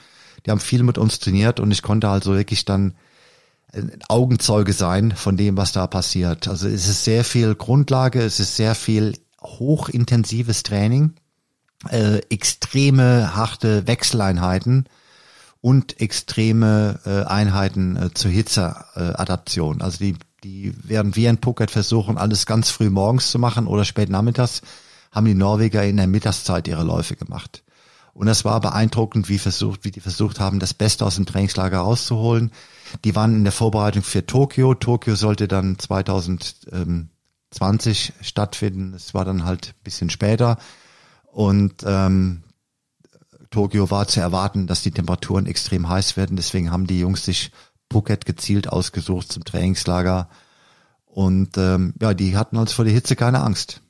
Die 0.45 0.51
haben 0.51 0.61
viel 0.61 0.83
mit 0.83 0.99
uns 0.99 1.19
trainiert 1.19 1.61
und 1.61 1.71
ich 1.71 1.83
konnte 1.83 2.09
also 2.09 2.35
wirklich 2.35 2.65
dann 2.65 2.95
Augenzeuge 4.09 4.73
sein 4.73 5.13
von 5.13 5.37
dem, 5.37 5.57
was 5.57 5.73
da 5.73 5.87
passiert. 5.87 6.49
Also 6.49 6.69
es 6.69 6.89
ist 6.89 7.05
sehr 7.05 7.25
viel 7.25 7.55
Grundlage, 7.55 8.23
es 8.23 8.41
ist 8.41 8.57
sehr 8.57 8.75
viel 8.75 9.15
hochintensives 9.43 10.63
Training, 10.63 11.15
äh, 11.91 12.19
extreme 12.31 13.37
harte 13.37 13.87
Wechseleinheiten 13.87 14.87
und 15.61 16.01
extreme 16.01 17.01
äh, 17.05 17.25
Einheiten 17.25 17.97
äh, 17.97 18.15
zur 18.15 18.31
Hitzeadaption. 18.31 19.83
also 19.83 19.99
die, 19.99 20.17
die 20.45 20.75
werden 20.89 21.17
wie 21.17 21.29
ein 21.29 21.39
Phuket 21.43 21.71
versuchen, 21.71 22.19
alles 22.19 22.47
ganz 22.47 22.71
früh 22.71 22.91
morgens 22.91 23.31
zu 23.31 23.39
machen 23.39 23.67
oder 23.67 23.85
spät 23.85 24.09
nachmittags, 24.09 24.63
haben 25.13 25.27
die 25.27 25.35
Norweger 25.35 25.85
in 25.85 25.97
der 25.97 26.07
Mittagszeit 26.07 26.69
ihre 26.69 26.85
Läufe 26.85 27.17
gemacht. 27.17 27.63
Und 28.15 28.27
das 28.27 28.45
war 28.45 28.61
beeindruckend, 28.61 29.29
wie 29.29 29.39
versucht, 29.39 29.85
wie 29.85 29.91
die 29.91 30.01
versucht 30.01 30.41
haben, 30.41 30.59
das 30.59 30.73
Beste 30.73 31.05
aus 31.05 31.17
dem 31.17 31.27
Trainingslager 31.27 31.79
rauszuholen. 31.79 32.51
Die 33.05 33.15
waren 33.15 33.37
in 33.37 33.45
der 33.45 33.53
Vorbereitung 33.53 34.03
für 34.03 34.27
Tokio. 34.27 34.75
Tokio 34.75 35.15
sollte 35.15 35.49
dann 35.49 35.79
2020 35.79 38.13
stattfinden. 38.21 38.95
Es 38.95 39.15
war 39.15 39.25
dann 39.25 39.45
halt 39.45 39.75
bisschen 39.85 40.11
später. 40.11 40.59
Und 41.25 41.85
ähm, 41.85 42.43
Tokio 43.51 43.91
war 43.91 44.09
zu 44.09 44.21
erwarten, 44.21 44.67
dass 44.67 44.83
die 44.83 44.91
Temperaturen 44.91 45.47
extrem 45.47 45.89
heiß 45.89 46.17
werden. 46.17 46.37
Deswegen 46.37 46.71
haben 46.71 46.87
die 46.87 47.01
Jungs 47.01 47.25
sich 47.25 47.51
Phuket 47.91 48.27
gezielt 48.27 48.69
ausgesucht 48.69 49.33
zum 49.33 49.45
Trainingslager. 49.45 50.29
Und 51.07 51.57
ähm, 51.57 51.95
ja, 52.01 52.15
die 52.15 52.37
hatten 52.37 52.57
also 52.57 52.75
vor 52.75 52.85
der 52.85 52.95
Hitze 52.95 53.17
keine 53.17 53.41
Angst. 53.41 53.81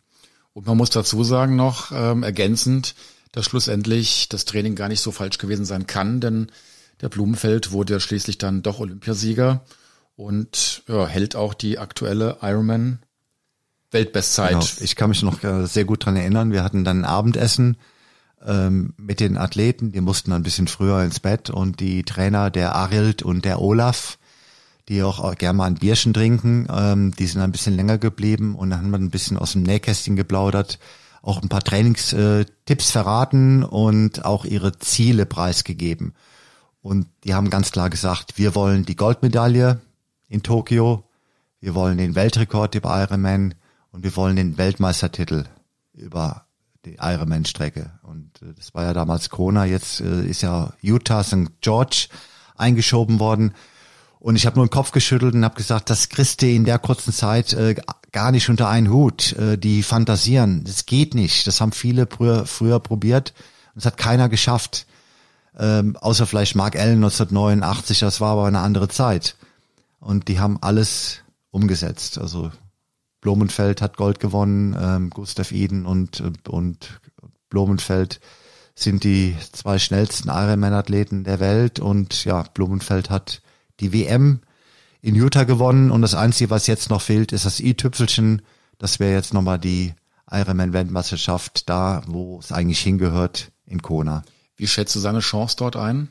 Und 0.52 0.66
man 0.66 0.76
muss 0.76 0.90
dazu 0.90 1.24
sagen 1.24 1.56
noch 1.56 1.92
ähm, 1.92 2.22
ergänzend, 2.22 2.94
dass 3.32 3.44
schlussendlich 3.44 4.28
das 4.28 4.44
Training 4.44 4.74
gar 4.74 4.88
nicht 4.88 5.00
so 5.00 5.12
falsch 5.12 5.38
gewesen 5.38 5.64
sein 5.64 5.86
kann, 5.86 6.20
denn 6.20 6.50
der 7.00 7.08
Blumenfeld 7.08 7.72
wurde 7.72 8.00
schließlich 8.00 8.38
dann 8.38 8.62
doch 8.62 8.80
Olympiasieger 8.80 9.64
und 10.16 10.82
ja, 10.88 11.06
hält 11.06 11.36
auch 11.36 11.54
die 11.54 11.78
aktuelle 11.78 12.38
Ironman 12.40 13.00
Weltbestzeit. 13.90 14.52
Genau. 14.52 14.64
Ich 14.80 14.96
kann 14.96 15.10
mich 15.10 15.22
noch 15.22 15.42
äh, 15.44 15.66
sehr 15.66 15.84
gut 15.84 16.04
dran 16.04 16.16
erinnern. 16.16 16.52
Wir 16.52 16.64
hatten 16.64 16.84
dann 16.84 17.04
Abendessen 17.04 17.76
ähm, 18.44 18.94
mit 18.96 19.20
den 19.20 19.36
Athleten, 19.36 19.92
die 19.92 20.00
mussten 20.00 20.32
ein 20.32 20.42
bisschen 20.42 20.68
früher 20.68 21.02
ins 21.02 21.20
Bett 21.20 21.50
und 21.50 21.80
die 21.80 22.02
Trainer, 22.02 22.50
der 22.50 22.74
Arild 22.74 23.22
und 23.22 23.44
der 23.44 23.60
Olaf, 23.60 24.18
die 24.88 25.02
auch 25.02 25.34
gerne 25.36 25.56
mal 25.56 25.66
ein 25.66 25.76
Bierchen 25.76 26.14
trinken, 26.14 26.66
ähm, 26.70 27.14
die 27.16 27.26
sind 27.26 27.42
ein 27.42 27.52
bisschen 27.52 27.76
länger 27.76 27.98
geblieben 27.98 28.54
und 28.54 28.70
dann 28.70 28.80
haben 28.80 28.90
wir 28.90 28.98
ein 28.98 29.10
bisschen 29.10 29.36
aus 29.36 29.52
dem 29.52 29.62
Nähkästchen 29.62 30.16
geplaudert, 30.16 30.78
auch 31.22 31.42
ein 31.42 31.48
paar 31.48 31.62
Trainingstipps 31.62 32.90
verraten 32.90 33.64
und 33.64 34.24
auch 34.24 34.44
ihre 34.44 34.78
Ziele 34.78 35.26
preisgegeben. 35.26 36.14
Und 36.86 37.08
die 37.24 37.34
haben 37.34 37.50
ganz 37.50 37.72
klar 37.72 37.90
gesagt, 37.90 38.38
wir 38.38 38.54
wollen 38.54 38.84
die 38.84 38.94
Goldmedaille 38.94 39.80
in 40.28 40.44
Tokio, 40.44 41.02
wir 41.58 41.74
wollen 41.74 41.98
den 41.98 42.14
Weltrekord 42.14 42.76
über 42.76 43.02
Ironman 43.02 43.56
und 43.90 44.04
wir 44.04 44.14
wollen 44.14 44.36
den 44.36 44.56
Weltmeistertitel 44.56 45.46
über 45.94 46.46
die 46.84 46.98
Ironman-Strecke. 47.00 47.90
Und 48.04 48.40
äh, 48.40 48.54
das 48.54 48.72
war 48.72 48.84
ja 48.84 48.92
damals 48.92 49.30
Kona, 49.30 49.64
jetzt 49.64 50.00
äh, 50.00 50.26
ist 50.26 50.42
ja 50.42 50.74
Utah 50.80 51.24
St. 51.24 51.60
George 51.60 52.06
eingeschoben 52.54 53.18
worden. 53.18 53.54
Und 54.20 54.36
ich 54.36 54.46
habe 54.46 54.54
nur 54.54 54.66
den 54.66 54.70
Kopf 54.70 54.92
geschüttelt 54.92 55.34
und 55.34 55.44
habe 55.44 55.56
gesagt, 55.56 55.90
das 55.90 56.08
kriegst 56.08 56.40
in 56.44 56.64
der 56.64 56.78
kurzen 56.78 57.12
Zeit 57.12 57.52
äh, 57.52 57.74
gar 58.12 58.30
nicht 58.30 58.48
unter 58.48 58.68
einen 58.68 58.92
Hut. 58.92 59.32
Äh, 59.32 59.58
die 59.58 59.82
fantasieren, 59.82 60.62
das 60.62 60.86
geht 60.86 61.16
nicht. 61.16 61.48
Das 61.48 61.60
haben 61.60 61.72
viele 61.72 62.06
früher, 62.06 62.46
früher 62.46 62.78
probiert 62.78 63.34
und 63.74 63.80
es 63.80 63.86
hat 63.86 63.96
keiner 63.96 64.28
geschafft. 64.28 64.86
Ähm, 65.58 65.96
außer 65.96 66.26
vielleicht 66.26 66.54
Mark 66.54 66.76
Allen 66.76 66.96
1989, 66.96 68.00
das 68.00 68.20
war 68.20 68.32
aber 68.32 68.46
eine 68.46 68.60
andere 68.60 68.88
Zeit. 68.88 69.36
Und 70.00 70.28
die 70.28 70.38
haben 70.38 70.58
alles 70.60 71.20
umgesetzt. 71.50 72.18
Also 72.18 72.50
Blumenfeld 73.20 73.80
hat 73.80 73.96
Gold 73.96 74.20
gewonnen, 74.20 74.76
ähm, 74.78 75.10
Gustav 75.10 75.52
Eden 75.52 75.86
und, 75.86 76.22
und 76.48 77.00
Blumenfeld 77.48 78.20
sind 78.74 79.04
die 79.04 79.34
zwei 79.52 79.78
schnellsten 79.78 80.28
Ironman-Athleten 80.28 81.24
der 81.24 81.40
Welt 81.40 81.80
und 81.80 82.24
ja, 82.26 82.42
Blumenfeld 82.42 83.08
hat 83.08 83.40
die 83.80 83.92
WM 83.92 84.40
in 85.00 85.14
Utah 85.14 85.44
gewonnen 85.44 85.90
und 85.90 86.02
das 86.02 86.14
Einzige, 86.14 86.50
was 86.50 86.66
jetzt 86.66 86.90
noch 86.90 87.00
fehlt, 87.00 87.32
ist 87.32 87.46
das 87.46 87.60
i-Tüpfelchen. 87.60 88.42
Das 88.78 89.00
wäre 89.00 89.14
jetzt 89.14 89.32
nochmal 89.32 89.58
die 89.58 89.94
Ironman-Weltmeisterschaft 90.30 91.68
da, 91.68 92.02
wo 92.06 92.38
es 92.38 92.52
eigentlich 92.52 92.80
hingehört, 92.80 93.50
in 93.64 93.80
Kona. 93.80 94.22
Wie 94.56 94.66
schätzt 94.66 94.94
du 94.94 95.00
seine 95.00 95.20
Chance 95.20 95.56
dort 95.58 95.76
ein? 95.76 96.08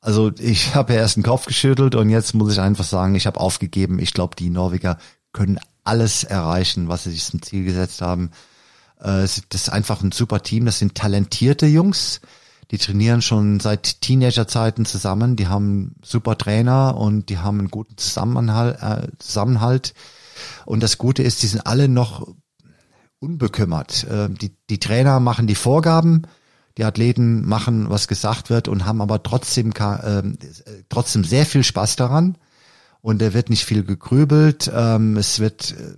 Also 0.00 0.32
ich 0.38 0.74
habe 0.74 0.94
ja 0.94 1.00
erst 1.00 1.16
den 1.16 1.22
Kopf 1.22 1.46
geschüttelt 1.46 1.94
und 1.94 2.10
jetzt 2.10 2.34
muss 2.34 2.52
ich 2.52 2.60
einfach 2.60 2.84
sagen, 2.84 3.14
ich 3.14 3.26
habe 3.26 3.40
aufgegeben. 3.40 3.98
Ich 3.98 4.12
glaube, 4.12 4.36
die 4.36 4.50
Norweger 4.50 4.98
können 5.32 5.58
alles 5.84 6.24
erreichen, 6.24 6.88
was 6.88 7.04
sie 7.04 7.12
sich 7.12 7.24
zum 7.24 7.42
Ziel 7.42 7.64
gesetzt 7.64 8.02
haben. 8.02 8.30
Äh, 8.98 9.22
das 9.22 9.42
ist 9.52 9.68
einfach 9.70 10.02
ein 10.02 10.12
super 10.12 10.42
Team. 10.42 10.66
Das 10.66 10.78
sind 10.78 10.94
talentierte 10.94 11.66
Jungs. 11.66 12.20
Die 12.72 12.78
trainieren 12.78 13.22
schon 13.22 13.60
seit 13.60 14.00
Teenagerzeiten 14.00 14.86
zusammen. 14.86 15.36
Die 15.36 15.46
haben 15.46 15.94
super 16.02 16.36
Trainer 16.36 16.96
und 16.96 17.28
die 17.28 17.38
haben 17.38 17.60
einen 17.60 17.70
guten 17.70 17.96
Zusammenhalt. 17.96 18.82
Äh, 18.82 19.08
Zusammenhalt. 19.18 19.94
Und 20.64 20.82
das 20.82 20.98
Gute 20.98 21.22
ist, 21.22 21.42
die 21.42 21.46
sind 21.46 21.66
alle 21.66 21.88
noch 21.88 22.26
unbekümmert. 23.20 24.04
Äh, 24.04 24.28
die, 24.30 24.56
die 24.68 24.80
Trainer 24.80 25.20
machen 25.20 25.46
die 25.46 25.54
Vorgaben, 25.54 26.22
die 26.76 26.84
Athleten 26.84 27.46
machen, 27.46 27.88
was 27.88 28.08
gesagt 28.08 28.50
wird 28.50 28.68
und 28.68 28.84
haben 28.84 29.00
aber 29.00 29.22
trotzdem, 29.22 29.72
äh, 29.72 30.22
trotzdem 30.88 31.24
sehr 31.24 31.46
viel 31.46 31.64
Spaß 31.64 31.96
daran. 31.96 32.36
Und 33.00 33.22
er 33.22 33.34
wird 33.34 33.50
nicht 33.50 33.64
viel 33.64 33.84
gegrübelt. 33.84 34.70
Ähm, 34.74 35.16
es 35.16 35.38
wird 35.38 35.72
äh, 35.72 35.96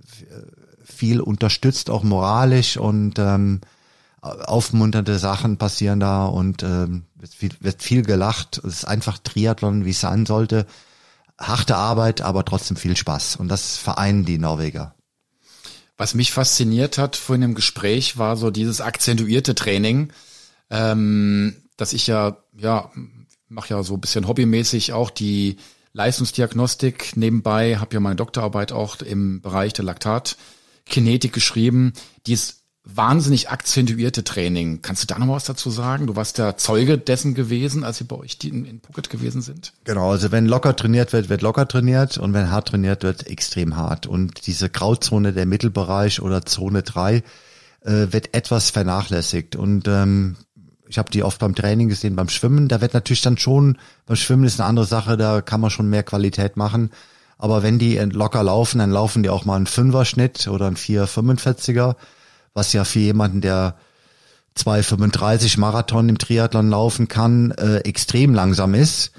viel 0.83 1.21
unterstützt, 1.21 1.89
auch 1.89 2.03
moralisch 2.03 2.77
und 2.77 3.17
ähm, 3.19 3.61
aufmunternde 4.21 5.17
Sachen 5.17 5.57
passieren 5.57 5.99
da 5.99 6.25
und 6.25 6.63
ähm, 6.63 7.03
wird, 7.15 7.33
viel, 7.33 7.51
wird 7.61 7.81
viel 7.81 8.03
gelacht. 8.03 8.59
Es 8.59 8.79
ist 8.79 8.85
einfach 8.85 9.17
Triathlon, 9.17 9.85
wie 9.85 9.91
es 9.91 10.01
sein 10.01 10.25
sollte. 10.25 10.65
Harte 11.37 11.77
Arbeit, 11.77 12.21
aber 12.21 12.43
trotzdem 12.43 12.75
viel 12.77 12.97
Spaß. 12.97 13.37
Und 13.37 13.47
das 13.47 13.77
vereinen 13.77 14.25
die 14.25 14.37
Norweger. 14.37 14.93
Was 15.97 16.13
mich 16.13 16.31
fasziniert 16.31 16.97
hat 16.97 17.15
vorhin 17.15 17.43
im 17.43 17.55
Gespräch, 17.55 18.17
war 18.17 18.37
so 18.37 18.51
dieses 18.51 18.81
akzentuierte 18.81 19.55
Training, 19.55 20.11
ähm, 20.69 21.55
dass 21.77 21.93
ich 21.93 22.07
ja, 22.07 22.37
ja, 22.57 22.91
mache 23.47 23.73
ja 23.73 23.83
so 23.83 23.95
ein 23.95 24.01
bisschen 24.01 24.27
hobbymäßig 24.27 24.93
auch 24.93 25.09
die 25.09 25.57
Leistungsdiagnostik 25.93 27.17
nebenbei, 27.17 27.77
habe 27.77 27.93
ja 27.93 27.99
meine 27.99 28.15
Doktorarbeit 28.15 28.71
auch 28.71 29.01
im 29.01 29.41
Bereich 29.41 29.73
der 29.73 29.85
Laktatkinetik 29.85 31.33
geschrieben. 31.33 31.93
Die 32.27 32.33
ist 32.33 32.59
wahnsinnig 32.83 33.49
akzentuierte 33.49 34.23
Training. 34.23 34.81
Kannst 34.81 35.03
du 35.03 35.07
da 35.07 35.19
noch 35.19 35.27
was 35.27 35.43
dazu 35.43 35.69
sagen? 35.69 36.07
Du 36.07 36.15
warst 36.15 36.37
der 36.37 36.57
Zeuge 36.57 36.97
dessen 36.97 37.33
gewesen, 37.33 37.83
als 37.83 37.99
wir 37.99 38.07
bei 38.07 38.15
euch 38.15 38.37
in, 38.43 38.65
in 38.65 38.81
Phuket 38.81 39.09
gewesen 39.09 39.41
sind. 39.41 39.73
Genau, 39.83 40.11
also 40.11 40.31
wenn 40.31 40.45
locker 40.45 40.75
trainiert 40.75 41.13
wird, 41.13 41.29
wird 41.29 41.41
locker 41.41 41.67
trainiert 41.67 42.17
und 42.17 42.33
wenn 42.33 42.49
hart 42.49 42.69
trainiert 42.69 43.03
wird, 43.03 43.27
extrem 43.27 43.75
hart. 43.75 44.07
Und 44.07 44.47
diese 44.47 44.69
Grauzone, 44.69 45.33
der 45.33 45.45
Mittelbereich 45.45 46.21
oder 46.21 46.45
Zone 46.45 46.83
3 46.83 47.17
äh, 47.81 48.07
wird 48.11 48.33
etwas 48.33 48.71
vernachlässigt. 48.71 49.55
Und 49.55 49.87
ähm, 49.87 50.37
ich 50.89 50.97
habe 50.97 51.09
die 51.09 51.23
oft 51.23 51.39
beim 51.39 51.55
Training 51.55 51.87
gesehen, 51.87 52.17
beim 52.17 52.27
Schwimmen. 52.27 52.67
Da 52.67 52.81
wird 52.81 52.93
natürlich 52.93 53.21
dann 53.21 53.37
schon, 53.37 53.77
beim 54.05 54.17
Schwimmen 54.17 54.43
ist 54.43 54.59
eine 54.59 54.67
andere 54.67 54.85
Sache, 54.85 55.15
da 55.15 55.41
kann 55.41 55.61
man 55.61 55.69
schon 55.69 55.89
mehr 55.89 56.03
Qualität 56.03 56.57
machen. 56.57 56.89
Aber 57.37 57.63
wenn 57.63 57.79
die 57.79 57.95
locker 57.97 58.43
laufen, 58.43 58.79
dann 58.79 58.91
laufen 58.91 59.23
die 59.23 59.29
auch 59.29 59.45
mal 59.45 59.55
einen 59.55 59.67
Fünfer-Schnitt 59.67 60.49
oder 60.49 60.67
einen 60.67 60.75
4,45er 60.75 61.95
was 62.53 62.73
ja 62.73 62.83
für 62.83 62.99
jemanden, 62.99 63.41
der 63.41 63.75
2,35 64.57 65.59
Marathon 65.59 66.09
im 66.09 66.17
Triathlon 66.17 66.69
laufen 66.69 67.07
kann, 67.07 67.51
äh, 67.51 67.77
extrem 67.79 68.33
langsam 68.33 68.73
ist. 68.73 69.11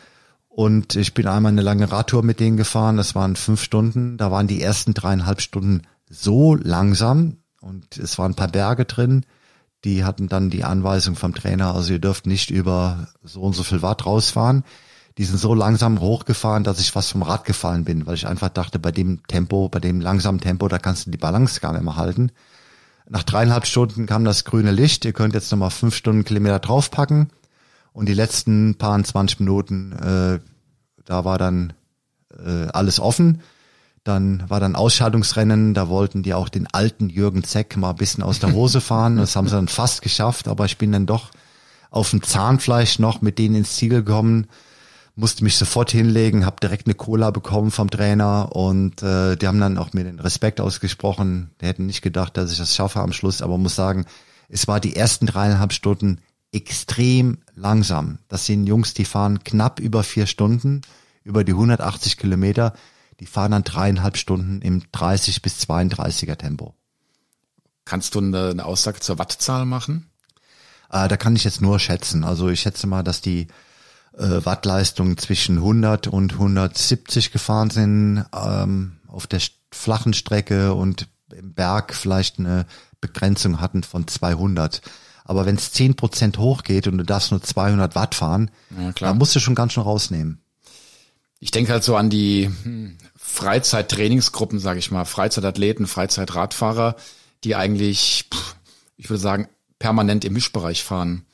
Und 0.49 0.97
ich 0.97 1.15
bin 1.15 1.27
einmal 1.27 1.53
eine 1.53 1.63
lange 1.63 1.91
Radtour 1.91 2.23
mit 2.23 2.41
denen 2.41 2.57
gefahren, 2.57 2.97
das 2.97 3.15
waren 3.15 3.37
fünf 3.37 3.63
Stunden. 3.63 4.19
Da 4.19 4.31
waren 4.31 4.47
die 4.47 4.61
ersten 4.61 4.95
dreieinhalb 4.95 5.41
Stunden 5.41 5.83
so 6.09 6.55
langsam 6.55 7.39
und 7.61 7.97
es 7.97 8.19
waren 8.19 8.33
ein 8.33 8.37
paar 8.37 8.49
Berge 8.49 8.85
drin. 8.85 9.25
Die 9.85 10.05
hatten 10.05 10.29
dann 10.29 10.51
die 10.51 10.65
Anweisung 10.65 11.17
vom 11.17 11.35
Trainer, 11.35 11.75
also 11.75 11.93
ihr 11.93 11.99
dürft 11.99 12.27
nicht 12.27 12.51
über 12.51 13.09
so 13.23 13.41
und 13.41 13.55
so 13.55 13.63
viel 13.63 13.83
Watt 13.83 14.05
rausfahren. 14.05 14.65
Die 15.19 15.25
sind 15.25 15.39
so 15.39 15.55
langsam 15.55 16.01
hochgefahren, 16.01 16.65
dass 16.65 16.81
ich 16.81 16.93
fast 16.93 17.13
vom 17.13 17.23
Rad 17.23 17.45
gefallen 17.45 17.85
bin, 17.85 18.07
weil 18.07 18.15
ich 18.15 18.27
einfach 18.27 18.49
dachte, 18.49 18.79
bei 18.79 18.93
dem 18.93 19.27
Tempo, 19.27 19.69
bei 19.69 19.81
dem 19.81 20.01
langsamen 20.01 20.41
Tempo, 20.41 20.69
da 20.69 20.79
kannst 20.79 21.07
du 21.07 21.11
die 21.11 21.19
Balance 21.19 21.61
gar 21.61 21.73
nicht 21.73 21.83
mehr 21.83 21.97
halten. 21.97 22.31
Nach 23.09 23.25
dreieinhalb 23.25 23.67
Stunden 23.67 24.07
kam 24.07 24.25
das 24.25 24.45
grüne 24.45 24.71
Licht. 24.71 25.05
Ihr 25.05 25.13
könnt 25.13 25.35
jetzt 25.35 25.51
nochmal 25.51 25.71
fünf 25.71 25.97
Stunden 25.97 26.25
Kilometer 26.25 26.61
draufpacken. 26.61 27.31
Und 27.93 28.09
die 28.09 28.15
letzten 28.15 28.77
paar 28.77 29.03
20 29.03 29.41
Minuten, 29.41 29.93
äh, 29.93 30.39
da 31.05 31.25
war 31.25 31.37
dann 31.37 31.73
äh, 32.39 32.69
alles 32.69 33.01
offen. 33.01 33.43
Dann 34.11 34.45
war 34.49 34.61
dann 34.61 34.77
Ausschaltungsrennen, 34.77 35.75
da 35.75 35.89
wollten 35.89 36.23
die 36.23 36.35
auch 36.35 36.49
den 36.49 36.67
alten 36.67 37.09
Jürgen 37.09 37.45
Zeck 37.45 37.77
mal 37.77 37.91
ein 37.91 37.97
bisschen 37.97 38.23
aus 38.23 38.41
der 38.41 38.53
Hose 38.53 38.81
fahren. 38.81 39.17
Das 39.17 39.37
haben 39.37 39.49
sie 39.49 39.55
dann 39.55 39.69
fast 39.69 40.03
geschafft, 40.03 40.49
aber 40.49 40.65
ich 40.65 40.79
bin 40.79 40.93
dann 40.93 41.07
doch 41.07 41.31
auf 41.91 42.11
dem 42.11 42.23
Zahnfleisch 42.23 42.99
noch 42.99 43.23
mit 43.23 43.39
denen 43.39 43.57
ins 43.57 43.77
Ziel 43.77 43.91
gekommen 43.91 44.47
musste 45.21 45.45
mich 45.45 45.57
sofort 45.57 45.91
hinlegen, 45.91 46.47
habe 46.47 46.57
direkt 46.61 46.87
eine 46.87 46.95
Cola 46.95 47.31
bekommen 47.31 47.71
vom 47.71 47.91
Trainer 47.91 48.55
und 48.55 49.03
äh, 49.03 49.37
die 49.37 49.47
haben 49.47 49.61
dann 49.61 49.79
auch 49.79 49.93
mir 49.93 50.05
den 50.05 50.19
Respekt 50.19 50.61
ausgesprochen. 50.61 51.51
Die 51.61 51.67
hätten 51.67 51.87
nicht 51.87 52.03
gedacht, 52.03 52.37
dass 52.37 52.51
ich 52.51 52.59
das 52.59 52.75
schaffe 52.75 53.01
am 53.01 53.13
Schluss, 53.13 53.43
aber 53.43 53.59
muss 53.59 53.77
sagen, 53.77 54.07
es 54.49 54.67
war 54.67 54.81
die 54.81 54.97
ersten 54.97 55.27
dreieinhalb 55.27 55.73
Stunden 55.73 56.21
extrem 56.53 57.39
langsam. 57.55 58.19
Das 58.29 58.47
sind 58.47 58.67
Jungs, 58.67 58.95
die 58.95 59.05
fahren 59.05 59.45
knapp 59.45 59.79
über 59.79 60.03
vier 60.03 60.27
Stunden, 60.27 60.81
über 61.23 61.45
die 61.45 61.53
180 61.53 62.17
Kilometer. 62.17 62.73
Die 63.21 63.27
fahren 63.27 63.53
dann 63.53 63.65
dreieinhalb 63.65 64.17
Stunden 64.17 64.63
im 64.63 64.83
30 64.93 65.43
bis 65.43 65.59
32er 65.61 66.37
Tempo. 66.37 66.75
Kannst 67.85 68.15
du 68.15 68.21
eine, 68.21 68.51
eine 68.51 68.65
Aussage 68.65 69.01
zur 69.01 69.19
Wattzahl 69.19 69.67
machen? 69.67 70.11
Äh, 70.91 71.09
da 71.09 71.17
kann 71.17 71.37
ich 71.37 71.45
jetzt 71.45 71.61
nur 71.61 71.79
schätzen. 71.79 72.25
Also 72.25 72.49
ich 72.49 72.61
schätze 72.61 72.87
mal, 72.87 73.03
dass 73.03 73.21
die 73.21 73.49
äh, 74.17 74.45
Wattleistung 74.45 75.19
zwischen 75.19 75.57
100 75.59 76.07
und 76.07 76.33
170 76.33 77.31
gefahren 77.31 77.71
sind 77.71 78.25
ähm, 78.35 78.97
auf 79.07 79.27
der 79.27 79.41
flachen 79.71 80.15
Strecke 80.15 80.75
und 80.75 81.09
im 81.33 81.53
Berg 81.55 81.95
vielleicht 81.95 82.39
eine 82.39 82.67
Begrenzung 83.01 83.61
hatten 83.61 83.83
von 83.83 84.09
200. 84.09 84.83
Aber 85.25 85.47
wenn 85.47 85.57
es 85.57 85.73
10 85.73 85.95
Prozent 85.95 86.39
hochgeht 86.39 86.87
und 86.87 86.99
du 86.99 87.05
darfst 87.05 87.31
nur 87.31 87.43
200 87.43 87.95
Watt 87.95 88.15
fahren, 88.15 88.51
ja, 88.77 88.93
dann 88.93 89.19
musst 89.19 89.37
du 89.37 89.41
schon 89.41 89.55
ganz 89.55 89.75
schön 89.75 89.85
rausnehmen. 89.85 90.41
Ich 91.39 91.51
denke 91.51 91.73
halt 91.73 91.85
so 91.85 91.97
an 91.97 92.11
die 92.11 92.51
hm, 92.63 92.99
Freizeittrainingsgruppen, 93.31 94.59
sage 94.59 94.81
ich 94.81 94.91
mal, 94.91 95.05
Freizeitathleten, 95.05 95.87
Freizeitradfahrer, 95.87 96.97
die 97.45 97.55
eigentlich, 97.57 98.29
ich 98.97 99.09
würde 99.09 99.21
sagen, 99.21 99.49
permanent 99.79 100.25
im 100.25 100.33
Mischbereich 100.33 100.83
fahren. 100.85 101.25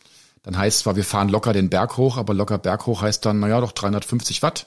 Dann 0.42 0.56
heißt 0.56 0.80
zwar, 0.80 0.94
wir 0.94 1.04
fahren 1.04 1.28
locker 1.28 1.52
den 1.52 1.70
Berg 1.70 1.96
hoch, 1.96 2.18
aber 2.18 2.35
locker 2.35 2.59
Berg 2.59 2.87
hoch 2.87 3.02
heißt 3.02 3.24
dann, 3.24 3.40
naja, 3.40 3.61
doch 3.61 3.72
350 3.72 4.42
Watt. 4.42 4.66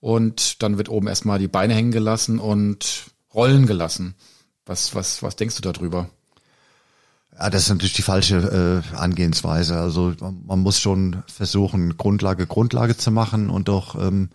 Und 0.00 0.62
dann 0.62 0.78
wird 0.78 0.88
oben 0.88 1.06
erstmal 1.06 1.38
die 1.38 1.46
Beine 1.46 1.74
hängen 1.74 1.92
gelassen 1.92 2.40
und 2.40 3.04
rollen 3.32 3.66
gelassen. 3.66 4.14
Was, 4.66 4.94
was, 4.94 5.22
was 5.22 5.36
denkst 5.36 5.56
du 5.56 5.62
darüber? 5.62 6.08
Ja, 7.38 7.50
das 7.50 7.62
ist 7.62 7.68
natürlich 7.68 7.94
die 7.94 8.02
falsche 8.02 8.82
äh, 8.92 8.96
Angehensweise. 8.96 9.78
Also 9.78 10.14
man, 10.20 10.42
man 10.46 10.58
muss 10.60 10.80
schon 10.80 11.22
versuchen, 11.32 11.96
Grundlage 11.96 12.46
Grundlage 12.46 12.96
zu 12.96 13.10
machen 13.10 13.50
und 13.50 13.68
doch 13.68 13.94
ähm, 13.94 14.30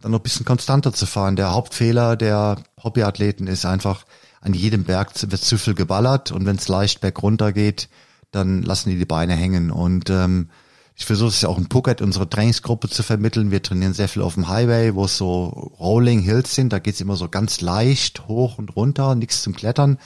dann 0.00 0.12
noch 0.12 0.20
ein 0.20 0.22
bisschen 0.22 0.46
konstanter 0.46 0.92
zu 0.92 1.06
fahren. 1.06 1.36
Der 1.36 1.52
Hauptfehler 1.52 2.16
der 2.16 2.56
Hobbyathleten 2.82 3.46
ist 3.46 3.64
einfach, 3.64 4.04
an 4.40 4.54
jedem 4.54 4.84
Berg 4.84 5.12
wird 5.30 5.42
zu 5.42 5.58
viel 5.58 5.74
geballert 5.74 6.32
und 6.32 6.46
wenn 6.46 6.56
es 6.56 6.68
leicht 6.68 7.00
bergunter 7.00 7.52
geht, 7.52 7.88
dann 8.30 8.62
lassen 8.62 8.90
die 8.90 8.98
die 8.98 9.04
Beine 9.04 9.34
hängen. 9.34 9.70
Und 9.70 10.08
ähm, 10.08 10.48
ich 10.96 11.04
versuche 11.04 11.28
es 11.28 11.42
ja 11.42 11.48
auch 11.48 11.58
in 11.58 11.68
Phuket, 11.70 12.00
unsere 12.00 12.28
Trainingsgruppe 12.28 12.88
zu 12.88 13.02
vermitteln. 13.02 13.50
Wir 13.50 13.62
trainieren 13.62 13.92
sehr 13.92 14.08
viel 14.08 14.22
auf 14.22 14.34
dem 14.34 14.48
Highway, 14.48 14.94
wo 14.94 15.04
es 15.04 15.16
so 15.16 15.44
Rolling 15.78 16.20
Hills 16.20 16.54
sind. 16.54 16.72
Da 16.72 16.78
geht's 16.78 17.00
immer 17.00 17.16
so 17.16 17.28
ganz 17.28 17.60
leicht 17.60 18.28
hoch 18.28 18.58
und 18.58 18.76
runter, 18.76 19.14
nichts 19.14 19.42
zum 19.42 19.54
Klettern. 19.54 19.98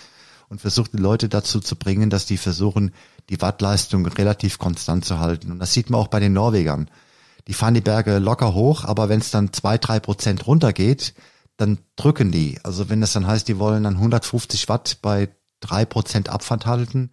Und 0.48 0.61
versucht 0.61 0.92
die 0.92 0.98
Leute 0.98 1.28
dazu 1.28 1.61
zu 1.61 1.76
bringen, 1.76 2.11
dass 2.11 2.26
die 2.26 2.37
versuchen, 2.37 2.92
die 3.28 3.40
Wattleistung 3.40 4.07
relativ 4.07 4.59
konstant 4.59 5.04
zu 5.04 5.18
halten. 5.18 5.52
Und 5.52 5.59
das 5.59 5.72
sieht 5.72 5.90
man 5.90 6.00
auch 6.00 6.09
bei 6.09 6.20
den 6.20 6.33
Norwegern. 6.33 6.88
Die 7.46 7.54
fahren 7.54 7.74
die 7.74 7.80
Berge 7.80 8.18
locker 8.18 8.54
hoch, 8.54 8.85
aber 8.85 9.09
wenn 9.09 9.20
es 9.20 9.30
dann 9.30 9.52
zwei, 9.52 9.78
drei 9.78 10.00
Prozent 10.00 10.46
runtergeht, 10.46 11.14
dann 11.57 11.78
drücken 11.96 12.33
die. 12.33 12.59
Also 12.62 12.88
wenn 12.88 13.00
das 13.00 13.12
dann 13.12 13.26
heißt, 13.26 13.46
die 13.48 13.59
wollen 13.59 13.85
dann 13.85 13.94
150 13.94 14.68
Watt 14.68 14.98
bei 15.02 15.28
drei 15.61 15.85
Prozent 15.85 16.28
Abfahrt 16.28 16.66
halten, 16.66 17.11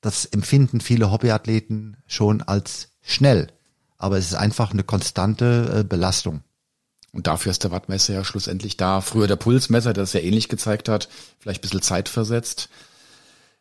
das 0.00 0.24
empfinden 0.24 0.80
viele 0.80 1.10
Hobbyathleten 1.10 1.96
schon 2.06 2.42
als 2.42 2.90
schnell. 3.02 3.48
Aber 3.96 4.16
es 4.16 4.26
ist 4.26 4.34
einfach 4.34 4.70
eine 4.70 4.84
konstante 4.84 5.80
äh, 5.80 5.84
Belastung. 5.84 6.42
Und 7.12 7.26
dafür 7.26 7.50
ist 7.50 7.64
der 7.64 7.72
Wattmesser 7.72 8.14
ja 8.14 8.24
schlussendlich 8.24 8.76
da. 8.76 9.00
Früher 9.00 9.26
der 9.26 9.36
Pulsmesser, 9.36 9.92
der 9.92 10.04
das 10.04 10.12
ja 10.12 10.20
ähnlich 10.20 10.48
gezeigt 10.48 10.88
hat, 10.88 11.08
vielleicht 11.40 11.60
ein 11.60 11.62
bisschen 11.62 11.82
zeitversetzt. 11.82 12.68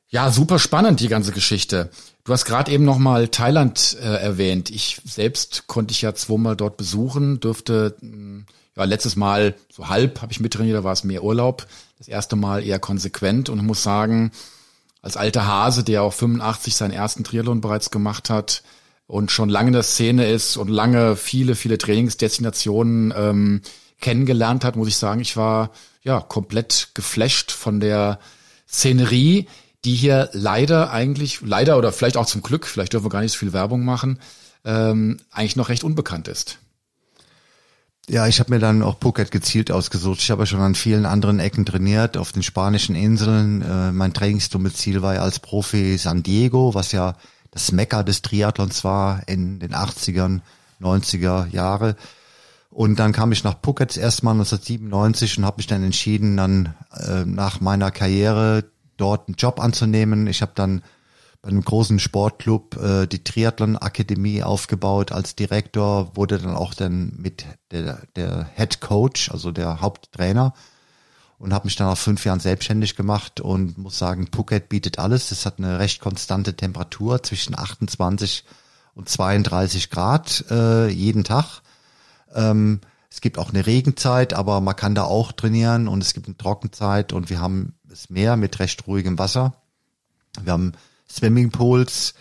Ja, 0.09 0.31
super 0.31 0.59
spannend, 0.59 0.99
die 0.99 1.07
ganze 1.07 1.31
Geschichte. 1.31 1.89
Du 2.27 2.33
hast 2.33 2.43
gerade 2.43 2.69
eben 2.73 2.83
nochmal 2.83 3.29
Thailand 3.29 3.95
äh, 4.01 4.05
erwähnt. 4.05 4.69
Ich 4.69 4.99
selbst 5.05 5.65
konnte 5.67 5.93
ich 5.93 6.01
ja 6.01 6.13
zweimal 6.13 6.57
dort 6.57 6.75
besuchen, 6.75 7.39
dürfte, 7.39 7.95
hm, 8.01 8.45
ja, 8.75 8.83
letztes 8.83 9.15
Mal 9.15 9.55
so 9.71 9.87
halb 9.87 10.21
habe 10.21 10.33
ich 10.33 10.41
mittrainiert, 10.41 10.75
da 10.75 10.83
war 10.83 10.91
es 10.91 11.05
mehr 11.05 11.23
Urlaub. 11.23 11.67
Das 11.99 12.09
erste 12.09 12.35
Mal 12.35 12.65
eher 12.65 12.79
konsequent 12.79 13.47
und 13.47 13.65
muss 13.65 13.81
sagen, 13.81 14.33
als 15.01 15.15
alter 15.15 15.47
Hase, 15.47 15.85
der 15.85 16.03
auch 16.03 16.11
85 16.11 16.75
seinen 16.75 16.91
ersten 16.91 17.23
Triathlon 17.23 17.61
bereits 17.61 17.91
gemacht 17.91 18.29
hat 18.29 18.61
und 19.07 19.31
schon 19.31 19.47
lange 19.47 19.67
in 19.67 19.73
der 19.73 19.83
Szene 19.83 20.29
ist 20.29 20.57
und 20.57 20.67
lange 20.67 21.15
viele, 21.15 21.55
viele 21.55 21.77
Trainingsdestinationen 21.77 23.13
ähm, 23.15 23.61
kennengelernt 24.01 24.65
hat, 24.65 24.75
muss 24.75 24.89
ich 24.89 24.97
sagen, 24.97 25.21
ich 25.21 25.37
war 25.37 25.71
ja 26.03 26.19
komplett 26.19 26.89
geflasht 26.93 27.53
von 27.53 27.79
der 27.79 28.19
Szenerie, 28.67 29.47
die 29.87 29.95
hier 29.95 30.29
leider 30.33 30.91
eigentlich, 30.91 31.39
leider 31.41 31.77
oder 31.77 31.93
vielleicht 31.93 32.17
auch 32.17 32.25
zum 32.25 32.41
Glück, 32.41 32.67
vielleicht 32.67 32.91
dürfen 32.91 33.05
wir 33.05 33.09
gar 33.09 33.21
nicht 33.21 33.31
so 33.31 33.37
viel 33.37 33.53
Werbung 33.53 33.85
machen, 33.85 34.19
ähm, 34.65 35.17
eigentlich 35.31 35.55
noch 35.55 35.69
recht 35.69 35.85
unbekannt 35.85 36.27
ist. 36.27 36.57
Ja, 38.09 38.27
ich 38.27 38.41
habe 38.41 38.53
mir 38.53 38.59
dann 38.59 38.83
auch 38.83 38.97
Phuket 39.01 39.31
gezielt 39.31 39.71
ausgesucht. 39.71 40.19
Ich 40.19 40.29
habe 40.29 40.41
ja 40.41 40.45
schon 40.45 40.59
an 40.59 40.75
vielen 40.75 41.05
anderen 41.05 41.39
Ecken 41.39 41.65
trainiert, 41.65 42.17
auf 42.17 42.33
den 42.33 42.43
spanischen 42.43 42.95
Inseln. 42.95 43.61
Äh, 43.61 43.93
mein 43.93 44.13
Trainingsdomizil 44.13 45.01
war 45.01 45.15
ja 45.15 45.21
als 45.21 45.39
Profi 45.39 45.97
San 45.97 46.21
Diego, 46.21 46.73
was 46.73 46.91
ja 46.91 47.15
das 47.51 47.71
Mekka 47.71 48.03
des 48.03 48.21
Triathlons 48.21 48.83
war 48.83 49.21
in 49.27 49.59
den 49.59 49.73
80ern, 49.73 50.41
90er 50.81 51.49
Jahre. 51.49 51.95
Und 52.69 52.99
dann 52.99 53.13
kam 53.13 53.31
ich 53.31 53.45
nach 53.45 53.55
Phuket 53.63 53.95
erstmal 53.95 54.33
1997 54.33 55.37
und 55.37 55.45
habe 55.45 55.57
mich 55.57 55.67
dann 55.67 55.83
entschieden, 55.83 56.35
dann 56.35 56.75
äh, 56.91 57.23
nach 57.23 57.61
meiner 57.61 57.89
Karriere 57.91 58.65
dort 58.97 59.27
einen 59.27 59.35
Job 59.35 59.59
anzunehmen. 59.59 60.27
Ich 60.27 60.41
habe 60.41 60.51
dann 60.55 60.83
bei 61.41 61.49
einem 61.49 61.63
großen 61.63 61.99
Sportclub 61.99 62.77
äh, 62.77 63.07
die 63.07 63.23
Triathlon 63.23 63.77
Akademie 63.77 64.43
aufgebaut 64.43 65.11
als 65.11 65.35
Direktor, 65.35 66.15
wurde 66.15 66.39
dann 66.39 66.55
auch 66.55 66.73
dann 66.73 67.13
mit 67.17 67.45
der, 67.71 68.01
der 68.15 68.49
Head 68.55 68.81
Coach, 68.81 69.31
also 69.31 69.51
der 69.51 69.81
Haupttrainer 69.81 70.53
und 71.39 71.53
habe 71.53 71.65
mich 71.65 71.75
dann 71.75 71.87
nach 71.87 71.97
fünf 71.97 72.25
Jahren 72.25 72.39
selbstständig 72.39 72.95
gemacht 72.95 73.39
und 73.39 73.77
muss 73.77 73.97
sagen, 73.97 74.27
Phuket 74.33 74.69
bietet 74.69 74.99
alles. 74.99 75.31
Es 75.31 75.45
hat 75.45 75.59
eine 75.59 75.79
recht 75.79 76.01
konstante 76.01 76.55
Temperatur 76.55 77.21
zwischen 77.21 77.57
28 77.57 78.43
und 78.95 79.07
32 79.07 79.89
Grad 79.89 80.45
äh, 80.49 80.87
jeden 80.87 81.23
Tag. 81.23 81.61
Ähm, 82.33 82.81
es 83.09 83.21
gibt 83.21 83.37
auch 83.37 83.49
eine 83.49 83.65
Regenzeit, 83.65 84.33
aber 84.33 84.61
man 84.61 84.75
kann 84.75 84.95
da 84.95 85.03
auch 85.03 85.31
trainieren 85.31 85.87
und 85.87 86.03
es 86.03 86.13
gibt 86.13 86.27
eine 86.27 86.37
Trockenzeit 86.37 87.13
und 87.13 87.29
wir 87.29 87.39
haben 87.39 87.76
das 87.89 88.09
Meer 88.09 88.35
mit 88.35 88.59
recht 88.59 88.87
ruhigem 88.87 89.17
Wasser. 89.17 89.53
Wir 90.41 90.53
haben 90.53 90.73
Swimmingpools, 91.09 92.15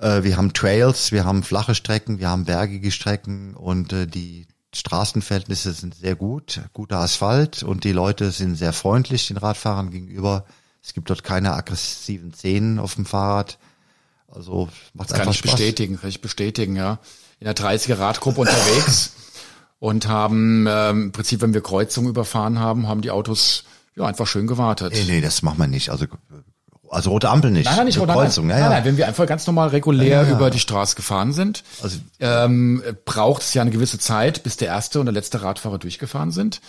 äh, 0.00 0.22
wir 0.22 0.36
haben 0.36 0.52
Trails, 0.52 1.12
wir 1.12 1.24
haben 1.24 1.42
flache 1.42 1.74
Strecken, 1.74 2.18
wir 2.18 2.28
haben 2.28 2.44
bergige 2.44 2.90
Strecken 2.90 3.54
und 3.54 3.92
äh, 3.92 4.06
die 4.06 4.46
Straßenverhältnisse 4.74 5.72
sind 5.72 5.94
sehr 5.94 6.16
gut, 6.16 6.62
guter 6.72 6.98
Asphalt 6.98 7.62
und 7.62 7.84
die 7.84 7.92
Leute 7.92 8.30
sind 8.30 8.56
sehr 8.56 8.72
freundlich 8.72 9.28
den 9.28 9.36
Radfahrern 9.36 9.90
gegenüber. 9.90 10.46
Es 10.82 10.94
gibt 10.94 11.10
dort 11.10 11.22
keine 11.22 11.52
aggressiven 11.52 12.32
Szenen 12.32 12.78
auf 12.78 12.94
dem 12.94 13.04
Fahrrad. 13.04 13.58
Also 14.28 14.68
macht 14.94 15.10
das 15.10 15.18
kann 15.18 15.28
einfach 15.28 15.34
ich 15.34 15.38
Spaß. 15.40 15.52
bestätigen, 15.52 16.00
kann 16.00 16.08
ich 16.08 16.22
bestätigen, 16.22 16.76
ja. 16.76 16.98
In 17.38 17.44
der 17.44 17.54
30er 17.54 17.98
Radgruppe 17.98 18.40
unterwegs 18.40 19.12
und 19.78 20.08
haben 20.08 20.66
ähm, 20.68 21.02
im 21.02 21.12
Prinzip, 21.12 21.42
wenn 21.42 21.52
wir 21.52 21.60
Kreuzungen 21.60 22.08
überfahren 22.08 22.58
haben, 22.58 22.88
haben 22.88 23.02
die 23.02 23.10
Autos 23.10 23.64
ja 23.96 24.04
einfach 24.06 24.26
schön 24.26 24.46
gewartet. 24.46 24.92
Nee, 24.92 25.04
nee, 25.06 25.20
das 25.20 25.42
macht 25.42 25.58
man 25.58 25.70
nicht. 25.70 25.90
Also 25.90 26.06
also 26.90 27.08
rote 27.10 27.30
Ampel 27.30 27.50
nicht. 27.50 27.64
Nein, 27.64 27.76
nein, 27.78 27.86
nicht 27.86 27.98
oder 28.00 28.12
Kreuzung, 28.12 28.46
nein, 28.48 28.58
ja, 28.58 28.64
nein, 28.64 28.70
ja. 28.70 28.76
nein, 28.78 28.84
wenn 28.84 28.96
wir 28.98 29.08
einfach 29.08 29.26
ganz 29.26 29.46
normal 29.46 29.68
regulär 29.68 30.22
Ja, 30.22 30.28
ja. 30.28 30.30
über 30.36 30.50
die 30.50 30.58
Straße 30.58 30.94
gefahren 30.94 31.32
sind, 31.32 31.64
Also- 31.82 31.96
ähm, 32.20 32.82
braucht 33.06 33.40
es 33.42 33.54
ja 33.54 33.62
eine 33.62 33.70
gewisse 33.70 33.98
Zeit, 33.98 34.42
bis 34.42 34.58
der 34.58 34.68
erste 34.68 35.00
und 35.00 35.06
der 35.06 35.14
letzte 35.14 35.40
Radfahrer 35.42 35.78
durchgefahren 35.78 36.32
sind. 36.32 36.60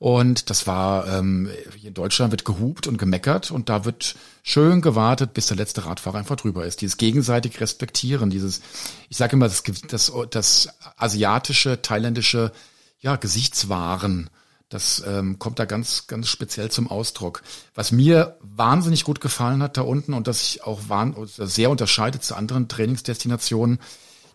Und 0.00 0.50
das 0.50 0.66
war, 0.68 1.06
ähm, 1.08 1.48
in 1.82 1.94
Deutschland 1.94 2.30
wird 2.32 2.44
gehupt 2.44 2.86
und 2.88 2.98
gemeckert 2.98 3.50
und 3.50 3.68
da 3.68 3.84
wird 3.84 4.14
schön 4.44 4.80
gewartet, 4.80 5.34
bis 5.34 5.46
der 5.48 5.56
letzte 5.56 5.86
Radfahrer 5.86 6.18
einfach 6.18 6.36
drüber 6.36 6.64
ist. 6.66 6.80
Dieses 6.80 6.96
gegenseitig 6.98 7.60
Respektieren, 7.60 8.30
dieses, 8.30 8.60
ich 9.08 9.16
sage 9.16 9.34
immer, 9.34 9.48
das, 9.48 9.62
das, 9.88 10.12
das 10.30 10.68
asiatische, 10.96 11.82
thailändische, 11.82 12.52
ja, 13.00 13.16
Gesichtswahren, 13.16 14.30
das 14.68 15.02
ähm, 15.06 15.38
kommt 15.38 15.58
da 15.58 15.64
ganz, 15.64 16.06
ganz 16.06 16.28
speziell 16.28 16.70
zum 16.70 16.88
Ausdruck. 16.88 17.42
Was 17.74 17.90
mir 17.90 18.36
wahnsinnig 18.40 19.04
gut 19.04 19.20
gefallen 19.20 19.62
hat 19.62 19.76
da 19.78 19.82
unten 19.82 20.12
und 20.12 20.26
das 20.26 20.40
sich 20.40 20.64
auch 20.64 20.80
wahn, 20.88 21.14
sehr 21.26 21.70
unterscheidet 21.70 22.22
zu 22.22 22.34
anderen 22.34 22.68
Trainingsdestinationen, 22.68 23.78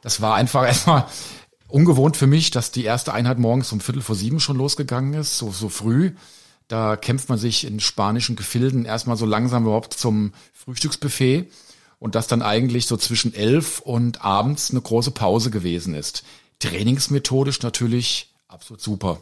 das 0.02 0.22
war 0.22 0.36
einfach 0.36 0.64
erstmal 0.68 1.06
ungewohnt 1.68 2.18
für 2.18 2.28
mich, 2.28 2.52
dass 2.52 2.72
die 2.72 2.84
erste 2.84 3.14
Einheit 3.14 3.38
morgens 3.38 3.72
um 3.72 3.80
Viertel 3.80 4.02
vor 4.02 4.16
sieben 4.16 4.40
schon 4.40 4.58
losgegangen 4.58 5.14
ist, 5.14 5.38
so, 5.38 5.52
so 5.52 5.70
früh. 5.70 6.14
Da 6.68 6.96
kämpft 6.96 7.30
man 7.30 7.38
sich 7.38 7.66
in 7.66 7.80
spanischen 7.80 8.36
Gefilden 8.36 8.86
erstmal 8.86 9.18
so 9.18 9.26
langsam 9.26 9.64
überhaupt 9.64 9.94
zum 9.94 10.34
Frühstücksbuffet 10.54 11.52
und 12.00 12.16
das 12.16 12.28
dann 12.28 12.42
eigentlich 12.42 12.88
so 12.88 12.98
zwischen 12.98 13.34
elf 13.34 13.80
und 13.80 14.24
abends 14.24 14.72
eine 14.72 14.82
große 14.82 15.12
Pause 15.12 15.52
gewesen 15.52 15.94
ist. 15.94 16.24
Trainingsmethodisch 16.60 17.62
natürlich 17.62 18.34
absolut 18.48 18.82
super. 18.82 19.20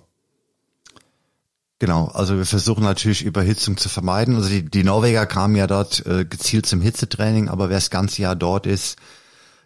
Genau, 1.81 2.09
also 2.13 2.37
wir 2.37 2.45
versuchen 2.45 2.83
natürlich 2.83 3.25
Überhitzung 3.25 3.75
zu 3.75 3.89
vermeiden. 3.89 4.35
Also 4.35 4.49
die, 4.49 4.61
die 4.61 4.83
Norweger 4.83 5.25
kamen 5.25 5.55
ja 5.55 5.65
dort 5.65 6.05
äh, 6.05 6.25
gezielt 6.25 6.67
zum 6.67 6.79
Hitzetraining, 6.79 7.49
aber 7.49 7.69
wer 7.69 7.77
das 7.77 7.89
ganze 7.89 8.21
Jahr 8.21 8.35
dort 8.35 8.67
ist, 8.67 8.99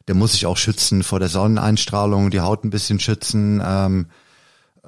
der 0.07 0.15
muss 0.15 0.31
sich 0.31 0.45
auch 0.45 0.55
schützen 0.55 1.03
vor 1.03 1.19
der 1.19 1.27
Sonneneinstrahlung, 1.27 2.29
die 2.29 2.39
Haut 2.39 2.63
ein 2.63 2.69
bisschen 2.69 3.01
schützen, 3.01 3.61
ähm, 3.61 4.05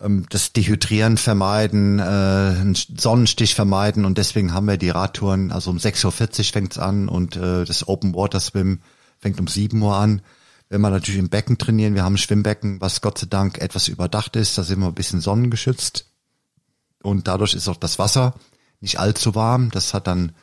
ähm, 0.02 0.26
das 0.30 0.54
Dehydrieren 0.54 1.18
vermeiden, 1.18 2.00
äh, 2.00 2.04
einen 2.04 2.76
Sonnenstich 2.76 3.56
vermeiden 3.56 4.06
und 4.06 4.18
deswegen 4.18 4.54
haben 4.54 4.70
wir 4.70 4.78
die 4.78 4.92
Radtouren, 4.92 5.52
also 5.52 5.70
um 5.70 5.80
6.40 5.80 6.06
Uhr 6.06 6.46
fängt's 6.54 6.78
an 6.78 7.10
und 7.10 7.36
äh, 7.36 7.66
das 7.66 7.90
Open 7.90 8.16
Water 8.16 8.40
Swim 8.40 8.80
fängt 9.20 9.42
um 9.42 9.48
7 9.48 9.82
Uhr 9.82 9.98
an. 9.98 10.22
Wenn 10.70 10.80
wir 10.80 10.92
natürlich 10.92 11.20
im 11.20 11.28
Becken 11.28 11.58
trainieren, 11.58 11.94
wir 11.94 12.06
haben 12.06 12.14
ein 12.14 12.20
Schwimmbecken, 12.20 12.80
was 12.80 13.02
Gott 13.02 13.18
sei 13.18 13.28
Dank 13.30 13.58
etwas 13.58 13.90
überdacht 13.90 14.38
ist, 14.38 14.58
da 14.58 14.64
sind 14.64 14.80
wir 14.80 14.88
ein 14.88 14.96
bisschen 14.96 15.20
sonnengeschützt 15.20 16.06
und 17.04 17.28
dadurch 17.28 17.54
ist 17.54 17.68
auch 17.68 17.78
das 17.78 18.00
Wasser 18.00 18.34
nicht 18.80 19.00
allzu 19.00 19.36
warm. 19.36 19.70
Das 19.72 19.94
hat 19.94 20.08
dann 20.08 20.34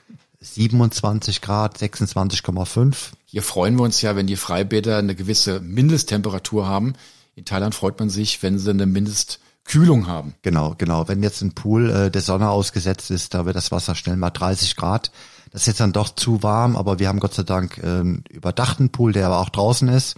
27 0.41 1.41
Grad, 1.41 1.79
26,5. 1.79 3.13
Hier 3.25 3.43
freuen 3.43 3.77
wir 3.77 3.83
uns 3.83 4.03
ja, 4.03 4.17
wenn 4.17 4.27
die 4.27 4.37
Freibäder 4.37 4.99
eine 4.99 5.15
gewisse 5.15 5.61
Mindesttemperatur 5.61 6.67
haben. 6.67 6.95
In 7.35 7.45
Thailand 7.45 7.75
freut 7.75 7.99
man 7.99 8.11
sich, 8.11 8.43
wenn 8.43 8.59
sie 8.59 8.71
eine 8.71 8.87
Mindestkühlung 8.87 10.07
haben. 10.07 10.35
Genau, 10.43 10.75
genau. 10.77 11.09
Wenn 11.09 11.23
jetzt 11.23 11.43
ein 11.43 11.55
Pool 11.55 11.91
äh, 11.91 12.11
der 12.11 12.23
Sonne 12.23 12.51
ausgesetzt 12.51 13.11
ist, 13.11 13.35
da 13.35 13.47
wird 13.47 13.57
das 13.57 13.73
Wasser 13.73 13.95
schnell 13.95 14.17
mal 14.17 14.31
30 14.31 14.77
Grad. 14.77 15.11
Das 15.51 15.63
ist 15.63 15.67
jetzt 15.67 15.81
dann 15.81 15.93
doch 15.93 16.15
zu 16.15 16.43
warm, 16.43 16.77
aber 16.77 16.99
wir 16.99 17.09
haben 17.09 17.21
Gott 17.21 17.35
sei 17.35 17.45
Dank 17.45 17.79
äh, 17.79 17.87
einen 17.87 18.25
überdachten 18.29 18.91
Pool, 18.91 19.13
der 19.13 19.27
aber 19.27 19.41
auch 19.41 19.51
draußen 19.51 19.89
ist. 19.89 20.17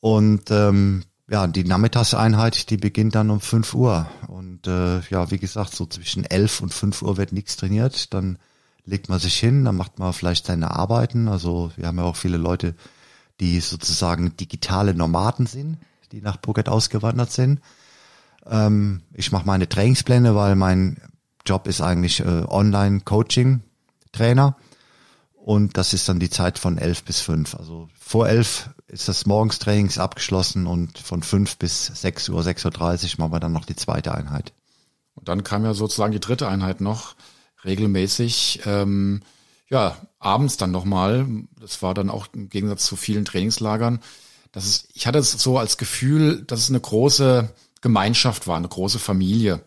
Und 0.00 0.50
ähm, 0.50 1.04
ja, 1.28 1.46
die 1.46 1.64
Nachmittagseinheit, 1.64 2.70
die 2.70 2.76
beginnt 2.76 3.14
dann 3.14 3.30
um 3.30 3.40
5 3.40 3.74
Uhr. 3.74 4.06
Und 4.28 4.66
äh, 4.66 5.00
ja, 5.08 5.30
wie 5.30 5.38
gesagt, 5.38 5.74
so 5.74 5.86
zwischen 5.86 6.24
11 6.24 6.60
und 6.60 6.74
5 6.74 7.00
Uhr 7.02 7.16
wird 7.16 7.32
nichts 7.32 7.56
trainiert. 7.56 8.12
Dann 8.12 8.38
legt 8.84 9.08
man 9.08 9.18
sich 9.18 9.38
hin, 9.38 9.64
dann 9.64 9.76
macht 9.76 9.98
man 9.98 10.12
vielleicht 10.12 10.44
seine 10.46 10.72
Arbeiten. 10.72 11.28
Also 11.28 11.72
wir 11.76 11.86
haben 11.86 11.96
ja 11.96 12.04
auch 12.04 12.16
viele 12.16 12.36
Leute, 12.36 12.74
die 13.40 13.60
sozusagen 13.60 14.36
digitale 14.36 14.94
Nomaden 14.94 15.46
sind, 15.46 15.78
die 16.12 16.20
nach 16.20 16.36
Phuket 16.44 16.68
ausgewandert 16.68 17.32
sind. 17.32 17.62
Ähm, 18.46 19.00
ich 19.14 19.32
mache 19.32 19.46
meine 19.46 19.66
Trainingspläne, 19.68 20.34
weil 20.34 20.56
mein 20.56 20.98
Job 21.46 21.66
ist 21.66 21.80
eigentlich 21.80 22.20
äh, 22.20 22.44
Online-Coaching-Trainer. 22.46 24.56
Und 25.44 25.76
das 25.76 25.92
ist 25.92 26.08
dann 26.08 26.20
die 26.20 26.30
Zeit 26.30 26.58
von 26.58 26.78
11 26.78 27.04
bis 27.04 27.20
5. 27.20 27.56
Also 27.56 27.90
vor 28.00 28.26
11 28.26 28.70
ist 28.86 29.08
das 29.08 29.26
Morgenstrainings 29.26 29.98
abgeschlossen 29.98 30.66
und 30.66 30.98
von 30.98 31.22
5 31.22 31.58
bis 31.58 31.84
6 31.84 32.30
Uhr, 32.30 32.40
6.30 32.40 33.04
Uhr 33.04 33.10
machen 33.18 33.32
wir 33.34 33.40
dann 33.40 33.52
noch 33.52 33.66
die 33.66 33.76
zweite 33.76 34.14
Einheit. 34.14 34.54
Und 35.14 35.28
dann 35.28 35.44
kam 35.44 35.66
ja 35.66 35.74
sozusagen 35.74 36.12
die 36.14 36.20
dritte 36.20 36.48
Einheit 36.48 36.80
noch 36.80 37.14
regelmäßig, 37.62 38.62
ähm, 38.64 39.20
ja, 39.68 39.98
abends 40.18 40.56
dann 40.56 40.70
nochmal. 40.70 41.26
Das 41.60 41.82
war 41.82 41.92
dann 41.92 42.08
auch 42.08 42.28
im 42.32 42.48
Gegensatz 42.48 42.86
zu 42.86 42.96
vielen 42.96 43.26
Trainingslagern. 43.26 44.00
Das 44.50 44.64
ist, 44.64 44.88
ich 44.94 45.06
hatte 45.06 45.18
es 45.18 45.32
so 45.32 45.58
als 45.58 45.76
Gefühl, 45.76 46.42
dass 46.46 46.60
es 46.60 46.70
eine 46.70 46.80
große 46.80 47.52
Gemeinschaft 47.82 48.46
war, 48.46 48.56
eine 48.56 48.68
große 48.68 48.98
Familie. 48.98 49.60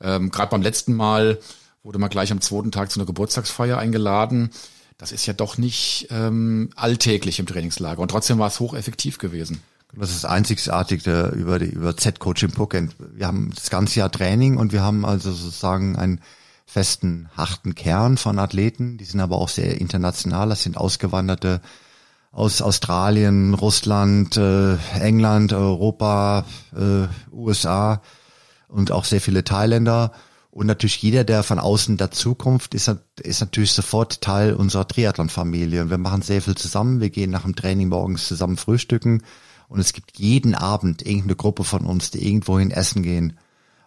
Ähm, 0.00 0.32
Gerade 0.32 0.50
beim 0.50 0.62
letzten 0.62 0.94
Mal 0.94 1.38
wurde 1.84 2.00
man 2.00 2.10
gleich 2.10 2.32
am 2.32 2.40
zweiten 2.40 2.72
Tag 2.72 2.90
zu 2.90 2.98
einer 2.98 3.06
Geburtstagsfeier 3.06 3.78
eingeladen. 3.78 4.50
Das 4.98 5.12
ist 5.12 5.26
ja 5.26 5.32
doch 5.32 5.58
nicht 5.58 6.08
ähm, 6.10 6.70
alltäglich 6.76 7.38
im 7.38 7.46
Trainingslager. 7.46 8.00
Und 8.00 8.10
trotzdem 8.10 8.38
war 8.38 8.48
es 8.48 8.60
hocheffektiv 8.60 9.18
gewesen. 9.18 9.62
Das 9.96 10.10
ist 10.10 10.24
das 10.24 10.30
Einzigartige 10.30 11.32
über 11.36 11.58
die 11.58 11.66
über 11.66 11.96
Z-Coaching 11.96 12.50
Phuket. 12.50 12.90
Wir 12.98 13.26
haben 13.26 13.52
das 13.54 13.70
ganze 13.70 14.00
Jahr 14.00 14.10
Training 14.10 14.56
und 14.56 14.72
wir 14.72 14.82
haben 14.82 15.04
also 15.04 15.32
sozusagen 15.32 15.96
einen 15.96 16.20
festen, 16.66 17.28
harten 17.36 17.74
Kern 17.74 18.16
von 18.16 18.38
Athleten. 18.38 18.98
Die 18.98 19.04
sind 19.04 19.20
aber 19.20 19.36
auch 19.36 19.48
sehr 19.48 19.80
international. 19.80 20.48
Das 20.48 20.62
sind 20.62 20.76
Ausgewanderte 20.76 21.60
aus 22.32 22.62
Australien, 22.62 23.54
Russland, 23.54 24.36
äh, 24.36 24.76
England, 24.98 25.52
Europa, 25.52 26.44
äh, 26.74 27.06
USA 27.32 28.02
und 28.66 28.90
auch 28.90 29.04
sehr 29.04 29.20
viele 29.20 29.44
Thailänder. 29.44 30.12
Und 30.54 30.68
natürlich 30.68 31.02
jeder, 31.02 31.24
der 31.24 31.42
von 31.42 31.58
außen 31.58 31.96
dazukommt, 31.96 32.74
ist, 32.74 32.88
ist 33.20 33.40
natürlich 33.40 33.72
sofort 33.72 34.20
Teil 34.20 34.54
unserer 34.54 34.86
Triathlon-Familie. 34.86 35.90
Wir 35.90 35.98
machen 35.98 36.22
sehr 36.22 36.40
viel 36.40 36.54
zusammen. 36.54 37.00
Wir 37.00 37.10
gehen 37.10 37.32
nach 37.32 37.42
dem 37.42 37.56
Training 37.56 37.88
morgens 37.88 38.28
zusammen 38.28 38.56
frühstücken. 38.56 39.24
Und 39.66 39.80
es 39.80 39.92
gibt 39.92 40.16
jeden 40.16 40.54
Abend 40.54 41.04
irgendeine 41.04 41.34
Gruppe 41.34 41.64
von 41.64 41.84
uns, 41.84 42.12
die 42.12 42.24
irgendwohin 42.24 42.70
essen 42.70 43.02
gehen. 43.02 43.36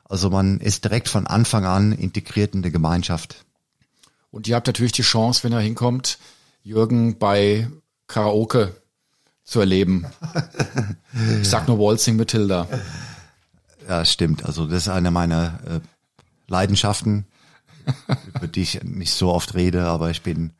Also 0.03 0.30
man 0.30 0.60
ist 0.60 0.84
direkt 0.84 1.08
von 1.08 1.25
Anfang 1.25 1.63
an 1.63 1.93
integriert 1.93 2.53
in 2.53 2.63
die 2.63 2.71
Gemeinschaft. 2.71 3.45
Und 4.30 4.49
ihr 4.49 4.58
habt 4.58 4.67
natürlich 4.67 4.91
die 4.91 5.03
Chance, 5.03 5.45
wenn 5.45 5.53
er 5.53 5.62
hinkommt, 5.62 6.19
Jürgen 6.63 7.17
bei 7.17 7.69
Karaoke 8.08 8.75
zu 9.45 9.62
erleben. 9.62 10.06
Ich 11.41 11.49
sag 11.49 11.67
nur 11.67 11.80
Waltzing 11.80 12.17
Matilda. 12.17 12.67
Ja, 13.88 14.06
stimmt. 14.06 14.45
Also 14.45 14.67
das 14.67 14.84
ist 14.84 14.89
eine 14.89 15.10
meiner 15.10 15.60
äh, 15.65 15.80
Leidenschaften, 16.48 17.26
über 18.34 18.48
die 18.48 18.62
ich 18.62 18.84
nicht 18.84 19.14
so 19.14 19.32
oft 19.32 19.56
rede, 19.56 19.86
aber 19.86 20.10
ich 20.10 20.24
bin 20.24 20.54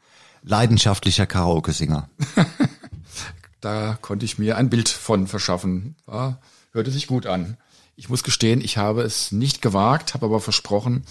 leidenschaftlicher 0.44 1.26
Karaoke-Singer. 1.26 2.10
da 3.62 3.98
konnte 4.02 4.26
ich 4.26 4.38
mir 4.38 4.58
ein 4.58 4.70
Bild 4.70 4.90
von 4.90 5.28
verschaffen. 5.28 5.96
War, 6.06 6.40
hörte 6.72 6.92
sich 6.92 7.08
gut 7.08 7.26
an. 7.26 7.58
Ich 7.96 8.10
muss 8.10 8.24
gestehen, 8.24 8.62
ich 8.62 8.78
habe 8.78 9.02
es 9.02 9.32
nicht 9.32 9.62
gewagt, 9.62 10.14
habe 10.14 10.28
aber 10.28 10.40
versprochen, 10.40 11.04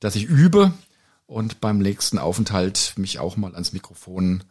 dass 0.00 0.16
ich 0.16 0.24
übe 0.24 0.72
und 1.26 1.60
beim 1.60 1.78
nächsten 1.78 2.18
Aufenthalt 2.18 2.94
mich 2.96 3.18
auch 3.18 3.36
mal 3.36 3.52
ans 3.54 3.72
Mikrofon 3.72 4.44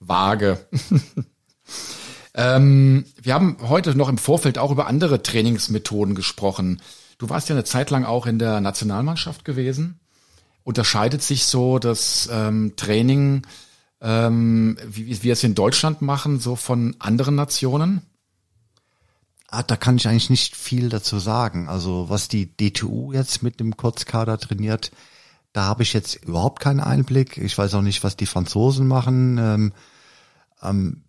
wage. 0.00 0.66
ähm, 2.34 3.04
wir 3.20 3.34
haben 3.34 3.58
heute 3.60 3.94
noch 3.94 4.08
im 4.08 4.18
Vorfeld 4.18 4.58
auch 4.58 4.70
über 4.70 4.86
andere 4.86 5.22
Trainingsmethoden 5.22 6.14
gesprochen. 6.14 6.80
Du 7.18 7.28
warst 7.28 7.48
ja 7.48 7.54
eine 7.54 7.64
Zeit 7.64 7.90
lang 7.90 8.04
auch 8.04 8.26
in 8.26 8.38
der 8.38 8.60
Nationalmannschaft 8.60 9.44
gewesen. 9.44 10.00
Unterscheidet 10.62 11.22
sich 11.22 11.44
so 11.44 11.78
das 11.78 12.28
ähm, 12.32 12.74
Training, 12.76 13.42
ähm, 14.00 14.78
wie, 14.86 15.06
wie 15.06 15.22
wir 15.22 15.34
es 15.34 15.44
in 15.44 15.54
Deutschland 15.54 16.02
machen, 16.02 16.40
so 16.40 16.56
von 16.56 16.96
anderen 16.98 17.34
Nationen? 17.34 18.02
Ah, 19.48 19.62
da 19.62 19.76
kann 19.76 19.96
ich 19.96 20.08
eigentlich 20.08 20.30
nicht 20.30 20.56
viel 20.56 20.88
dazu 20.88 21.18
sagen. 21.18 21.68
Also 21.68 22.08
was 22.08 22.28
die 22.28 22.56
DTU 22.56 23.12
jetzt 23.12 23.42
mit 23.42 23.60
dem 23.60 23.76
Kurzkader 23.76 24.38
trainiert, 24.38 24.90
da 25.52 25.66
habe 25.66 25.84
ich 25.84 25.92
jetzt 25.92 26.16
überhaupt 26.24 26.58
keinen 26.60 26.80
Einblick. 26.80 27.38
Ich 27.38 27.56
weiß 27.56 27.74
auch 27.74 27.82
nicht, 27.82 28.02
was 28.02 28.16
die 28.16 28.26
Franzosen 28.26 28.88
machen. 28.88 29.38
Ähm, 29.38 29.72
ähm, 30.60 31.03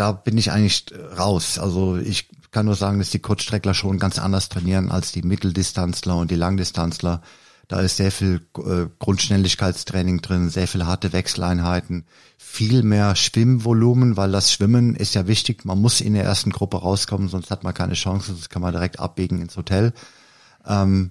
da 0.00 0.12
bin 0.12 0.38
ich 0.38 0.50
eigentlich 0.50 0.86
raus. 1.18 1.58
Also 1.58 1.98
ich 1.98 2.30
kann 2.52 2.64
nur 2.64 2.74
sagen, 2.74 3.00
dass 3.00 3.10
die 3.10 3.18
Kurzstreckler 3.18 3.74
schon 3.74 3.98
ganz 3.98 4.18
anders 4.18 4.48
trainieren 4.48 4.90
als 4.90 5.12
die 5.12 5.20
Mitteldistanzler 5.20 6.16
und 6.16 6.30
die 6.30 6.36
Langdistanzler. 6.36 7.20
Da 7.68 7.80
ist 7.80 7.98
sehr 7.98 8.10
viel 8.10 8.40
äh, 8.56 8.86
Grundschnelligkeitstraining 8.98 10.22
drin, 10.22 10.48
sehr 10.48 10.66
viel 10.66 10.86
harte 10.86 11.12
Wechseleinheiten, 11.12 12.06
viel 12.38 12.82
mehr 12.82 13.14
Schwimmvolumen, 13.14 14.16
weil 14.16 14.32
das 14.32 14.50
Schwimmen 14.50 14.96
ist 14.96 15.14
ja 15.14 15.26
wichtig. 15.26 15.66
Man 15.66 15.78
muss 15.78 16.00
in 16.00 16.14
der 16.14 16.24
ersten 16.24 16.50
Gruppe 16.50 16.78
rauskommen, 16.78 17.28
sonst 17.28 17.50
hat 17.50 17.62
man 17.62 17.74
keine 17.74 17.92
Chance, 17.92 18.28
sonst 18.28 18.48
kann 18.48 18.62
man 18.62 18.72
direkt 18.72 18.98
abbiegen 18.98 19.42
ins 19.42 19.58
Hotel. 19.58 19.92
Ähm, 20.66 21.10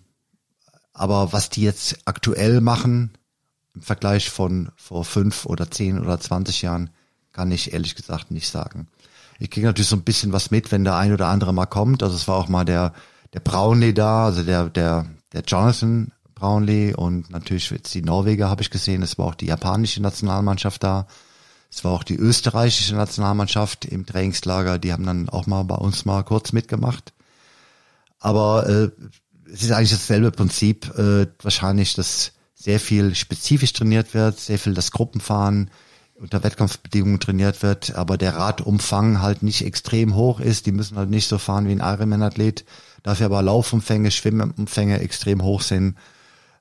aber 0.93 1.31
was 1.31 1.51
die 1.51 1.61
jetzt 1.61 1.99
aktuell 2.05 2.59
machen, 2.59 3.11
im 3.75 3.83
Vergleich 3.83 4.31
von 4.31 4.71
vor 4.75 5.05
fünf 5.05 5.45
oder 5.45 5.69
zehn 5.69 5.99
oder 5.99 6.19
zwanzig 6.19 6.63
Jahren, 6.63 6.89
kann 7.39 7.51
ich 7.51 7.71
ehrlich 7.71 7.95
gesagt 7.95 8.31
nicht 8.31 8.49
sagen. 8.49 8.89
Ich 9.39 9.49
kriege 9.49 9.65
natürlich 9.65 9.87
so 9.87 9.95
ein 9.95 10.03
bisschen 10.03 10.33
was 10.33 10.51
mit, 10.51 10.73
wenn 10.73 10.83
der 10.83 10.97
ein 10.97 11.13
oder 11.13 11.27
andere 11.27 11.53
mal 11.53 11.67
kommt. 11.67 12.03
Also 12.03 12.13
es 12.17 12.27
war 12.27 12.35
auch 12.35 12.49
mal 12.49 12.65
der, 12.65 12.91
der 13.33 13.39
Brownlee 13.39 13.93
da, 13.93 14.25
also 14.25 14.43
der, 14.43 14.69
der, 14.69 15.05
der 15.31 15.43
Jonathan 15.47 16.11
Brownlee 16.35 16.93
und 16.93 17.29
natürlich 17.29 17.69
jetzt 17.71 17.93
die 17.93 18.01
Norweger 18.01 18.49
habe 18.49 18.61
ich 18.61 18.71
gesehen. 18.71 19.03
Es 19.03 19.17
war 19.17 19.27
auch 19.27 19.35
die 19.35 19.45
japanische 19.45 20.01
Nationalmannschaft 20.01 20.83
da. 20.83 21.07
Es 21.71 21.85
war 21.85 21.93
auch 21.93 22.03
die 22.03 22.17
österreichische 22.17 22.95
Nationalmannschaft 22.95 23.85
im 23.85 24.05
Trainingslager. 24.05 24.77
Die 24.77 24.91
haben 24.91 25.05
dann 25.05 25.29
auch 25.29 25.47
mal 25.47 25.63
bei 25.63 25.75
uns 25.75 26.03
mal 26.03 26.23
kurz 26.23 26.51
mitgemacht. 26.51 27.13
Aber 28.19 28.67
äh, 28.67 28.89
es 29.49 29.63
ist 29.63 29.71
eigentlich 29.71 29.91
dasselbe 29.91 30.31
Prinzip. 30.31 30.93
Äh, 30.97 31.27
wahrscheinlich, 31.41 31.93
dass 31.93 32.33
sehr 32.53 32.81
viel 32.81 33.15
spezifisch 33.15 33.71
trainiert 33.71 34.13
wird, 34.13 34.37
sehr 34.37 34.59
viel 34.59 34.73
das 34.73 34.91
Gruppenfahren 34.91 35.71
unter 36.19 36.43
Wettkampfbedingungen 36.43 37.19
trainiert 37.19 37.63
wird, 37.63 37.95
aber 37.95 38.17
der 38.17 38.35
Radumfang 38.35 39.21
halt 39.21 39.41
nicht 39.41 39.65
extrem 39.65 40.15
hoch 40.15 40.39
ist. 40.39 40.65
Die 40.65 40.71
müssen 40.71 40.97
halt 40.97 41.09
nicht 41.09 41.27
so 41.27 41.37
fahren 41.37 41.67
wie 41.67 41.71
ein 41.71 41.79
Ironman-Athlet. 41.79 42.65
Dafür 43.03 43.27
aber 43.27 43.41
Laufumfänge, 43.41 44.11
Schwimmumfänge 44.11 44.99
extrem 44.99 45.43
hoch 45.43 45.61
sind. 45.61 45.97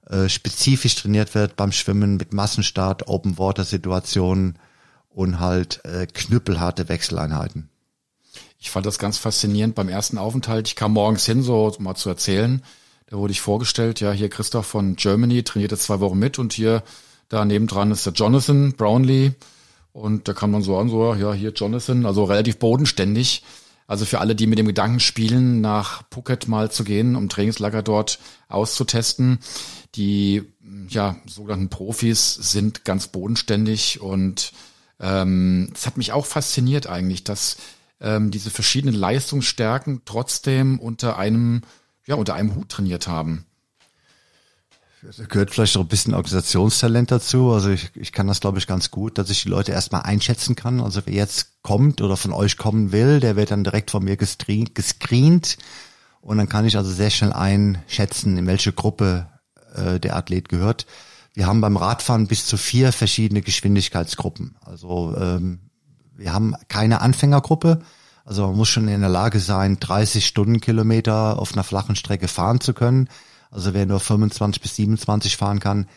Äh, 0.08 0.28
spezifisch 0.28 0.94
trainiert 0.94 1.34
wird 1.34 1.56
beim 1.56 1.72
Schwimmen 1.72 2.16
mit 2.16 2.32
Massenstart, 2.32 3.08
Open-Water-Situationen 3.08 4.58
und 5.10 5.40
halt 5.40 5.84
äh, 5.84 6.06
knüppelharte 6.06 6.88
Wechseleinheiten. 6.88 7.68
Ich 8.60 8.70
fand 8.70 8.86
das 8.86 8.98
ganz 8.98 9.18
faszinierend 9.18 9.74
beim 9.74 9.88
ersten 9.88 10.18
Aufenthalt. 10.18 10.68
Ich 10.68 10.76
kam 10.76 10.92
morgens 10.92 11.24
hin, 11.24 11.42
so 11.42 11.74
mal 11.78 11.94
zu 11.96 12.08
erzählen. 12.08 12.62
Da 13.06 13.16
wurde 13.16 13.32
ich 13.32 13.40
vorgestellt, 13.40 14.00
ja, 14.00 14.12
hier 14.12 14.28
Christoph 14.28 14.66
von 14.66 14.96
Germany 14.96 15.42
trainiert 15.42 15.72
jetzt 15.72 15.84
zwei 15.84 16.00
Wochen 16.00 16.18
mit 16.18 16.38
und 16.38 16.52
hier 16.52 16.82
daneben 17.28 17.66
dran 17.66 17.90
ist 17.90 18.06
der 18.06 18.12
Jonathan 18.12 18.72
Brownlee. 18.72 19.32
Und 19.92 20.28
da 20.28 20.32
kam 20.32 20.52
man 20.52 20.62
so 20.62 20.78
an, 20.78 20.88
so, 20.88 21.14
ja, 21.14 21.32
hier 21.32 21.52
Jonathan, 21.52 22.06
also 22.06 22.24
relativ 22.24 22.58
bodenständig. 22.58 23.42
Also 23.86 24.04
für 24.04 24.20
alle, 24.20 24.34
die 24.36 24.46
mit 24.46 24.58
dem 24.58 24.66
Gedanken 24.66 25.00
spielen, 25.00 25.60
nach 25.60 26.02
Phuket 26.12 26.46
mal 26.46 26.70
zu 26.70 26.84
gehen, 26.84 27.16
um 27.16 27.30
Trainingslager 27.30 27.82
dort 27.82 28.18
auszutesten. 28.48 29.38
Die 29.94 30.44
ja, 30.88 31.16
sogenannten 31.26 31.70
Profis 31.70 32.34
sind 32.34 32.84
ganz 32.84 33.08
bodenständig 33.08 34.00
und 34.00 34.52
ähm, 35.00 35.72
es 35.74 35.86
hat 35.86 35.96
mich 35.96 36.12
auch 36.12 36.26
fasziniert 36.26 36.86
eigentlich, 36.86 37.24
dass 37.24 37.56
ähm, 38.00 38.30
diese 38.30 38.50
verschiedenen 38.50 38.94
Leistungsstärken 38.94 40.02
trotzdem 40.04 40.78
unter 40.78 41.18
einem, 41.18 41.62
ja, 42.06 42.16
unter 42.16 42.34
einem 42.34 42.54
Hut 42.54 42.68
trainiert 42.68 43.08
haben. 43.08 43.46
Da 45.02 45.24
gehört 45.24 45.50
vielleicht 45.50 45.76
auch 45.76 45.82
ein 45.82 45.88
bisschen 45.88 46.14
Organisationstalent 46.14 47.10
dazu. 47.10 47.52
Also 47.52 47.70
ich, 47.70 47.90
ich 47.94 48.12
kann 48.12 48.26
das, 48.26 48.40
glaube 48.40 48.58
ich, 48.58 48.66
ganz 48.66 48.90
gut, 48.90 49.18
dass 49.18 49.30
ich 49.30 49.42
die 49.42 49.48
Leute 49.48 49.72
erstmal 49.72 50.02
einschätzen 50.02 50.56
kann. 50.56 50.80
Also 50.80 51.02
wer 51.04 51.14
jetzt 51.14 51.62
kommt 51.62 52.00
oder 52.00 52.16
von 52.16 52.32
euch 52.32 52.56
kommen 52.56 52.90
will, 52.90 53.20
der 53.20 53.36
wird 53.36 53.50
dann 53.50 53.64
direkt 53.64 53.90
von 53.90 54.02
mir 54.04 54.16
gescreent, 54.16 54.74
gescreent. 54.74 55.56
Und 56.20 56.38
dann 56.38 56.48
kann 56.48 56.66
ich 56.66 56.76
also 56.76 56.90
sehr 56.90 57.10
schnell 57.10 57.32
einschätzen, 57.32 58.36
in 58.36 58.46
welche 58.46 58.72
Gruppe 58.72 59.28
äh, 59.74 60.00
der 60.00 60.16
Athlet 60.16 60.48
gehört. 60.48 60.86
Wir 61.32 61.46
haben 61.46 61.60
beim 61.60 61.76
Radfahren 61.76 62.26
bis 62.26 62.46
zu 62.46 62.56
vier 62.56 62.92
verschiedene 62.92 63.42
Geschwindigkeitsgruppen. 63.42 64.56
Also 64.60 65.16
ähm, 65.16 65.60
wir 66.16 66.32
haben 66.32 66.54
keine 66.66 67.00
Anfängergruppe. 67.00 67.80
Also 68.24 68.46
man 68.48 68.56
muss 68.56 68.68
schon 68.68 68.88
in 68.88 69.00
der 69.00 69.08
Lage 69.08 69.38
sein, 69.38 69.78
30 69.78 70.26
Stundenkilometer 70.26 71.38
auf 71.38 71.52
einer 71.52 71.64
flachen 71.64 71.94
Strecke 71.94 72.26
fahren 72.26 72.60
zu 72.60 72.74
können. 72.74 73.08
Also 73.50 73.74
wer 73.74 73.86
nur 73.86 74.00
25 74.00 74.60
bis 74.62 74.76
27 74.76 75.36
fahren 75.36 75.60
kann, 75.60 75.88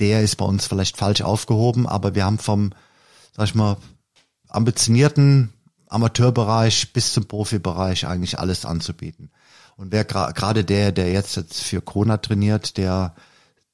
der 0.00 0.22
ist 0.22 0.36
bei 0.36 0.44
uns 0.44 0.66
vielleicht 0.66 0.96
falsch 0.96 1.22
aufgehoben. 1.22 1.86
Aber 1.86 2.14
wir 2.14 2.24
haben 2.24 2.38
vom, 2.38 2.72
sag 3.36 3.46
ich 3.46 3.54
mal, 3.54 3.76
ambitionierten 4.48 5.52
Amateurbereich 5.88 6.92
bis 6.92 7.12
zum 7.12 7.26
Profibereich 7.26 8.06
eigentlich 8.06 8.38
alles 8.38 8.64
anzubieten. 8.64 9.30
Und 9.76 9.92
wer 9.92 10.04
gerade 10.04 10.64
der, 10.64 10.92
der 10.92 11.12
jetzt, 11.12 11.36
jetzt 11.36 11.62
für 11.62 11.80
Kona 11.80 12.18
trainiert, 12.18 12.76
der 12.76 13.14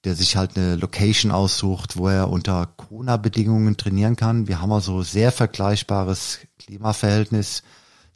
der 0.05 0.15
sich 0.15 0.37
halt 0.37 0.57
eine 0.57 0.77
Location 0.77 1.33
aussucht, 1.33 1.97
wo 1.97 2.09
er 2.09 2.31
unter 2.31 2.67
Kona-Bedingungen 2.77 3.77
trainieren 3.77 4.17
kann. 4.17 4.47
Wir 4.47 4.63
haben 4.63 4.73
also 4.73 5.03
sehr 5.03 5.33
vergleichbares 5.33 6.39
Klimaverhältnis 6.59 7.63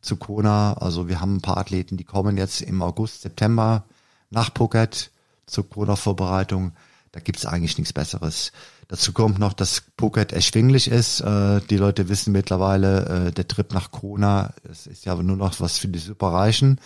zu 0.00 0.16
Kona. 0.16 0.74
Also 0.74 1.08
wir 1.08 1.20
haben 1.20 1.36
ein 1.36 1.42
paar 1.42 1.58
Athleten, 1.58 1.96
die 1.96 2.04
kommen 2.04 2.36
jetzt 2.36 2.60
im 2.60 2.82
August, 2.82 3.22
September 3.22 3.84
nach 4.32 4.50
Phuket 4.56 5.10
zur 5.46 5.68
Kona-Vorbereitung. 5.68 6.72
Da 7.12 7.20
gibt's 7.20 7.46
eigentlich 7.46 7.76
nichts 7.76 7.92
Besseres. 7.92 8.52
Dazu 8.88 9.12
kommt 9.12 9.38
noch, 9.38 9.52
dass 9.52 9.84
Phuket 9.98 10.32
erschwinglich 10.32 10.88
ist. 10.88 11.20
Äh, 11.20 11.60
die 11.68 11.76
Leute 11.76 12.08
wissen 12.08 12.32
mittlerweile, 12.32 13.28
äh, 13.28 13.32
der 13.32 13.46
Trip 13.46 13.72
nach 13.72 13.90
Kona, 13.90 14.54
das 14.64 14.86
ist 14.86 15.04
ja 15.04 15.14
nur 15.14 15.36
noch 15.36 15.60
was 15.60 15.78
für 15.78 15.88
die 15.88 15.98
Superreichen. 15.98 16.80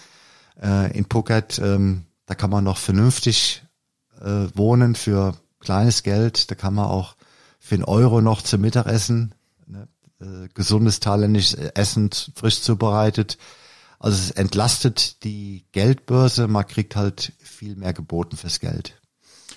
Äh, 0.60 0.96
in 0.96 1.06
Phuket, 1.10 1.58
ähm, 1.58 2.06
da 2.26 2.34
kann 2.34 2.50
man 2.50 2.64
noch 2.64 2.78
vernünftig 2.78 3.62
äh, 4.20 4.46
wohnen 4.54 4.94
für 4.94 5.34
kleines 5.60 6.02
Geld. 6.02 6.50
Da 6.50 6.54
kann 6.54 6.74
man 6.74 6.86
auch 6.86 7.16
für 7.60 7.76
einen 7.76 7.84
Euro 7.84 8.20
noch 8.20 8.42
zum 8.42 8.60
Mittagessen, 8.62 9.34
ne, 9.66 9.88
äh, 10.20 10.48
gesundes 10.54 11.00
thailändisches 11.00 11.54
Essen 11.54 12.10
frisch 12.34 12.62
zubereitet. 12.62 13.38
Also 13.98 14.18
es 14.18 14.30
entlastet 14.30 15.24
die 15.24 15.64
Geldbörse, 15.72 16.48
man 16.48 16.66
kriegt 16.66 16.96
halt 16.96 17.32
viel 17.38 17.76
mehr 17.76 17.92
geboten 17.92 18.36
fürs 18.36 18.60
Geld. 18.60 19.00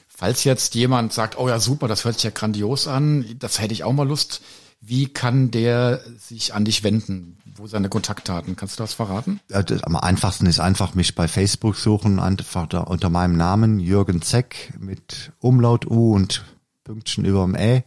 Falls 0.08 0.44
jetzt 0.44 0.76
jemand 0.76 1.14
sagt, 1.14 1.38
oh 1.38 1.48
ja 1.48 1.60
super, 1.60 1.88
das 1.88 2.04
hört 2.06 2.16
sich 2.16 2.24
ja 2.26 2.32
grandios 2.32 2.88
an, 2.88 3.26
das 3.38 3.60
hätte 3.60 3.74
ich 3.74 3.84
auch 3.84 3.94
mal 3.94 4.08
Lust, 4.08 4.42
wie 4.82 5.08
kann 5.08 5.52
der 5.52 6.02
sich 6.18 6.54
an 6.54 6.64
dich 6.66 6.84
wenden? 6.84 7.38
Wo 7.56 7.68
seine 7.68 7.90
Kontaktdaten? 7.90 8.56
Kannst 8.56 8.80
du 8.80 8.84
das 8.84 8.94
verraten? 8.94 9.42
Am 9.52 9.98
einfachsten 9.98 10.46
ist 10.46 10.62
einfach 10.62 10.96
mich 10.96 11.16
bei 11.16 11.28
Facebook 11.28 11.76
suchen, 11.76 12.20
einfach 12.20 12.66
da 12.68 12.80
unter 12.80 13.10
meinem 13.10 13.36
Namen 13.36 13.82
Jürgen 13.82 14.22
Zeck 14.22 14.74
mit 14.80 15.34
Umlaut 15.40 15.86
U 15.86 16.16
und 16.16 16.46
Pünktchen 16.86 17.26
über 17.26 17.44
dem 17.44 17.56
Ä. 17.56 17.84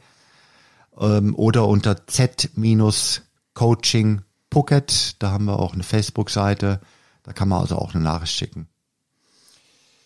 Ähm, 0.98 1.34
oder 1.34 1.66
unter 1.66 2.06
Z-Coaching 2.06 2.52
Phuket. 4.52 5.22
Da 5.22 5.30
haben 5.30 5.46
wir 5.46 5.58
auch 5.58 5.74
eine 5.74 5.82
Facebook-Seite. 5.82 6.80
Da 7.22 7.32
kann 7.32 7.48
man 7.48 7.60
also 7.60 7.76
auch 7.76 7.94
eine 7.94 8.02
Nachricht 8.02 8.34
schicken. 8.34 8.68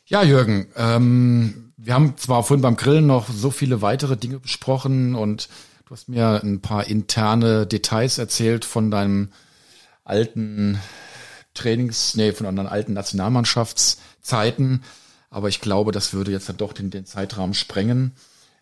Ja, 0.06 0.22
Jürgen, 0.22 0.68
ähm, 0.76 1.72
wir 1.76 1.94
haben 1.94 2.16
zwar 2.16 2.44
vorhin 2.44 2.62
beim 2.62 2.76
Grillen 2.76 3.06
noch 3.06 3.28
so 3.28 3.50
viele 3.50 3.82
weitere 3.82 4.16
Dinge 4.16 4.38
besprochen 4.38 5.14
und 5.14 5.48
Du 5.86 5.92
hast 5.92 6.08
mir 6.08 6.42
ein 6.42 6.60
paar 6.60 6.88
interne 6.88 7.64
Details 7.64 8.18
erzählt 8.18 8.64
von 8.64 8.90
deinem 8.90 9.30
alten 10.02 10.80
Trainings, 11.54 12.16
nee, 12.16 12.32
von 12.32 12.46
anderen 12.46 12.68
alten 12.68 12.92
Nationalmannschaftszeiten. 12.92 14.82
Aber 15.30 15.48
ich 15.48 15.60
glaube, 15.60 15.92
das 15.92 16.12
würde 16.12 16.32
jetzt 16.32 16.48
dann 16.48 16.56
doch 16.56 16.72
den, 16.72 16.90
den 16.90 17.06
Zeitrahmen 17.06 17.54
sprengen. 17.54 18.16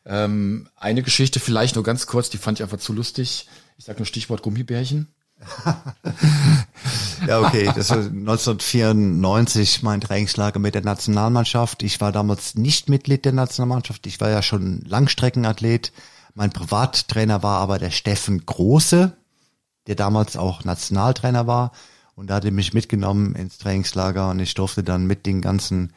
Ähm, 0.04 0.68
eine 0.76 1.02
Geschichte 1.02 1.40
vielleicht 1.40 1.76
nur 1.76 1.84
ganz 1.84 2.06
kurz, 2.06 2.28
die 2.28 2.36
fand 2.36 2.58
ich 2.58 2.62
einfach 2.62 2.78
zu 2.78 2.92
lustig. 2.92 3.48
Ich 3.78 3.86
sage 3.86 4.00
nur 4.00 4.06
Stichwort 4.06 4.42
Gummibärchen. 4.42 5.08
ja, 7.26 7.40
okay. 7.40 7.70
Das 7.74 7.90
war 7.90 7.98
1994 7.98 9.82
mein 9.82 10.00
Trainingslager 10.00 10.58
mit 10.58 10.74
der 10.74 10.82
Nationalmannschaft. 10.82 11.82
Ich 11.82 12.00
war 12.00 12.12
damals 12.12 12.54
nicht 12.54 12.88
Mitglied 12.88 13.24
der 13.24 13.32
Nationalmannschaft. 13.32 14.06
Ich 14.06 14.20
war 14.20 14.30
ja 14.30 14.42
schon 14.42 14.82
Langstreckenathlet. 14.86 15.92
Mein 16.34 16.50
Privattrainer 16.50 17.42
war 17.42 17.60
aber 17.60 17.78
der 17.78 17.90
Steffen 17.90 18.44
Große, 18.44 19.12
der 19.86 19.94
damals 19.94 20.36
auch 20.36 20.64
Nationaltrainer 20.64 21.46
war. 21.46 21.72
Und 22.16 22.28
da 22.28 22.36
hat 22.36 22.44
er 22.44 22.52
mich 22.52 22.74
mitgenommen 22.74 23.34
ins 23.34 23.58
Trainingslager 23.58 24.30
und 24.30 24.38
ich 24.40 24.54
durfte 24.54 24.82
dann 24.82 25.06
mit 25.06 25.26
den 25.26 25.40
ganzen 25.40 25.92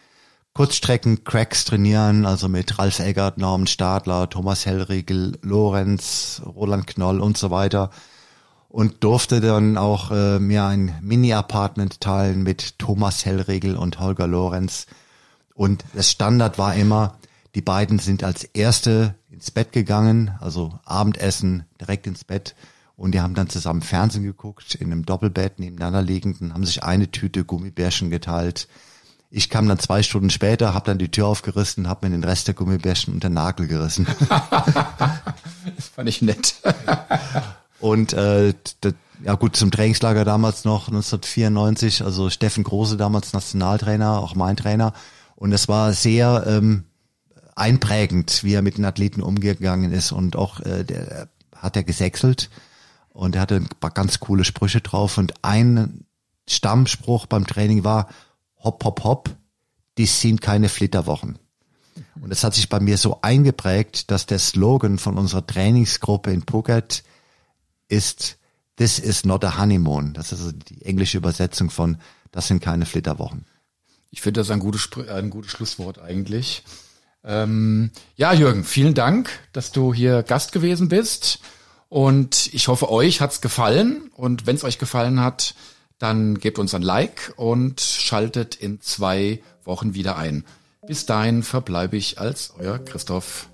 Kurzstrecken-Cracks 0.54 1.66
trainieren, 1.66 2.26
also 2.26 2.50
mit 2.50 2.80
Ralf 2.80 3.00
Eggert, 3.00 3.38
Norman 3.38 3.68
Stadler, 3.68 4.28
Thomas 4.28 4.66
Hellriegel, 4.66 5.38
Lorenz, 5.44 6.42
Roland 6.44 6.88
Knoll 6.88 7.20
und 7.20 7.38
so 7.38 7.52
weiter 7.52 7.92
und 8.70 9.04
durfte 9.04 9.42
dann 9.42 9.78
auch 9.78 10.12
äh, 10.12 10.40
mir 10.40 10.66
ein 10.66 10.96
Mini-Apartment 11.02 12.02
teilen 12.02 12.44
mit 12.44 12.80
Thomas 12.80 13.26
Hellregel 13.26 13.76
und 13.76 14.00
Holger 14.00 14.28
Lorenz. 14.28 14.88
Und 15.54 15.84
das 15.94 16.12
Standard 16.12 16.58
war 16.58 16.76
immer, 16.76 17.18
die 17.56 17.62
beiden 17.62 17.98
sind 18.00 18.24
als 18.24 18.44
erste 18.44 19.16
ins 19.32 19.52
Bett 19.52 19.72
gegangen, 19.72 20.32
also 20.40 20.80
Abendessen 20.86 21.66
direkt 21.80 22.08
ins 22.08 22.24
Bett. 22.24 22.56
Und 22.96 23.14
die 23.14 23.22
haben 23.22 23.36
dann 23.36 23.50
zusammen 23.50 23.84
Fernsehen 23.84 24.24
geguckt, 24.24 24.76
in 24.76 24.92
einem 24.92 25.06
Doppelbett 25.06 25.60
nebeneinander 25.60 26.02
liegend 26.02 26.42
und 26.42 26.54
haben 26.54 26.66
sich 26.66 26.84
eine 26.84 27.12
Tüte 27.12 27.46
Gummibärchen 27.46 28.10
geteilt. 28.10 28.68
Ich 29.30 29.50
kam 29.50 29.68
dann 29.68 29.78
zwei 29.78 30.04
Stunden 30.04 30.30
später, 30.30 30.74
habe 30.74 30.86
dann 30.86 30.98
die 30.98 31.12
Tür 31.12 31.28
aufgerissen, 31.28 31.88
habe 31.88 32.08
mir 32.08 32.16
den 32.16 32.24
Rest 32.24 32.48
der 32.48 32.56
Gummibärchen 32.56 33.14
unter 33.14 33.30
den 33.30 33.36
Nagel 33.36 33.68
gerissen. 33.68 34.08
das 35.76 35.88
fand 35.94 36.10
ich 36.10 36.22
nett. 36.22 36.56
Und 37.80 38.14
äh, 38.14 38.54
ja 39.24 39.36
gut, 39.36 39.56
zum 39.56 39.72
Trainingslager 39.72 40.26
damals 40.26 40.66
noch 40.66 40.88
1994, 40.88 42.04
also 42.04 42.30
Steffen 42.30 42.64
Große 42.64 42.98
damals 42.98 43.34
Nationaltrainer, 43.34 44.20
auch 44.20 44.36
mein 44.36 44.58
Trainer. 44.58 44.94
Und 45.36 45.52
es 45.52 45.68
war 45.68 45.94
sehr 45.94 46.46
ähm, 46.48 46.86
einprägend, 47.56 48.44
wie 48.44 48.54
er 48.54 48.62
mit 48.62 48.78
den 48.78 48.86
Athleten 48.86 49.22
umgegangen 49.22 49.92
ist. 49.92 50.12
Und 50.12 50.36
auch 50.36 50.60
äh, 50.62 50.84
der 50.84 51.30
hat 51.56 51.76
er 51.76 51.84
gesächselt 51.84 52.50
und 53.10 53.36
er 53.36 53.42
hatte 53.42 53.56
ein 53.56 53.70
paar 53.80 53.92
ganz 53.92 54.20
coole 54.20 54.44
Sprüche 54.44 54.82
drauf. 54.82 55.18
Und 55.18 55.34
ein 55.44 56.06
Stammspruch 56.48 57.26
beim 57.26 57.48
Training 57.48 57.84
war, 57.84 58.10
hopp, 58.64 58.84
hopp, 58.84 59.04
hopp, 59.04 59.30
dies 59.98 60.22
sind 60.22 60.42
keine 60.42 60.70
Flitterwochen. 60.70 61.40
Und 62.22 62.30
das 62.30 62.44
hat 62.44 62.54
sich 62.54 62.70
bei 62.70 62.80
mir 62.80 62.98
so 62.98 63.20
eingeprägt, 63.22 64.12
dass 64.12 64.28
der 64.28 64.40
Slogan 64.40 65.00
von 65.00 65.18
unserer 65.18 65.46
Trainingsgruppe 65.46 66.32
in 66.32 66.44
Phuket 66.44 67.04
ist 67.88 68.38
This 68.78 69.00
is 69.00 69.26
not 69.26 69.44
a 69.44 69.58
honeymoon. 69.58 70.14
Das 70.14 70.32
ist 70.32 70.40
also 70.40 70.52
die 70.52 70.86
englische 70.86 71.18
Übersetzung 71.18 71.70
von 71.70 71.98
Das 72.32 72.48
sind 72.48 72.62
keine 72.62 72.86
Flitterwochen. 72.86 73.46
Ich 74.12 74.22
finde 74.22 74.40
das 74.40 74.52
ein 74.52 74.60
gutes, 74.60 74.90
ein 75.10 75.30
gutes 75.30 75.52
Schlusswort 75.52 76.00
eigentlich. 76.00 76.64
Ähm, 77.24 77.92
ja, 78.16 78.34
Jürgen, 78.34 78.64
vielen 78.64 78.94
Dank, 78.94 79.30
dass 79.52 79.72
du 79.72 79.94
hier 79.94 80.24
Gast 80.24 80.52
gewesen 80.52 80.88
bist. 80.88 81.40
Und 81.90 82.54
ich 82.54 82.68
hoffe, 82.68 82.92
euch 82.92 83.22
hat's 83.22 83.42
gefallen. 83.42 84.12
Und 84.14 84.46
wenn 84.46 84.56
es 84.56 84.64
euch 84.64 84.78
gefallen 84.78 85.20
hat, 85.20 85.56
dann 85.98 86.40
gebt 86.40 86.60
uns 86.60 86.74
ein 86.76 86.84
Like 86.84 87.34
und 87.36 87.82
schaltet 87.82 88.56
in 88.56 88.82
zwei 88.82 89.42
Wochen 89.64 89.94
wieder 89.94 90.18
ein. 90.18 90.46
Bis 90.86 91.06
dahin 91.06 91.44
verbleibe 91.44 91.98
ich 91.98 92.20
als 92.20 92.54
euer 92.58 92.78
Christoph. 92.80 93.50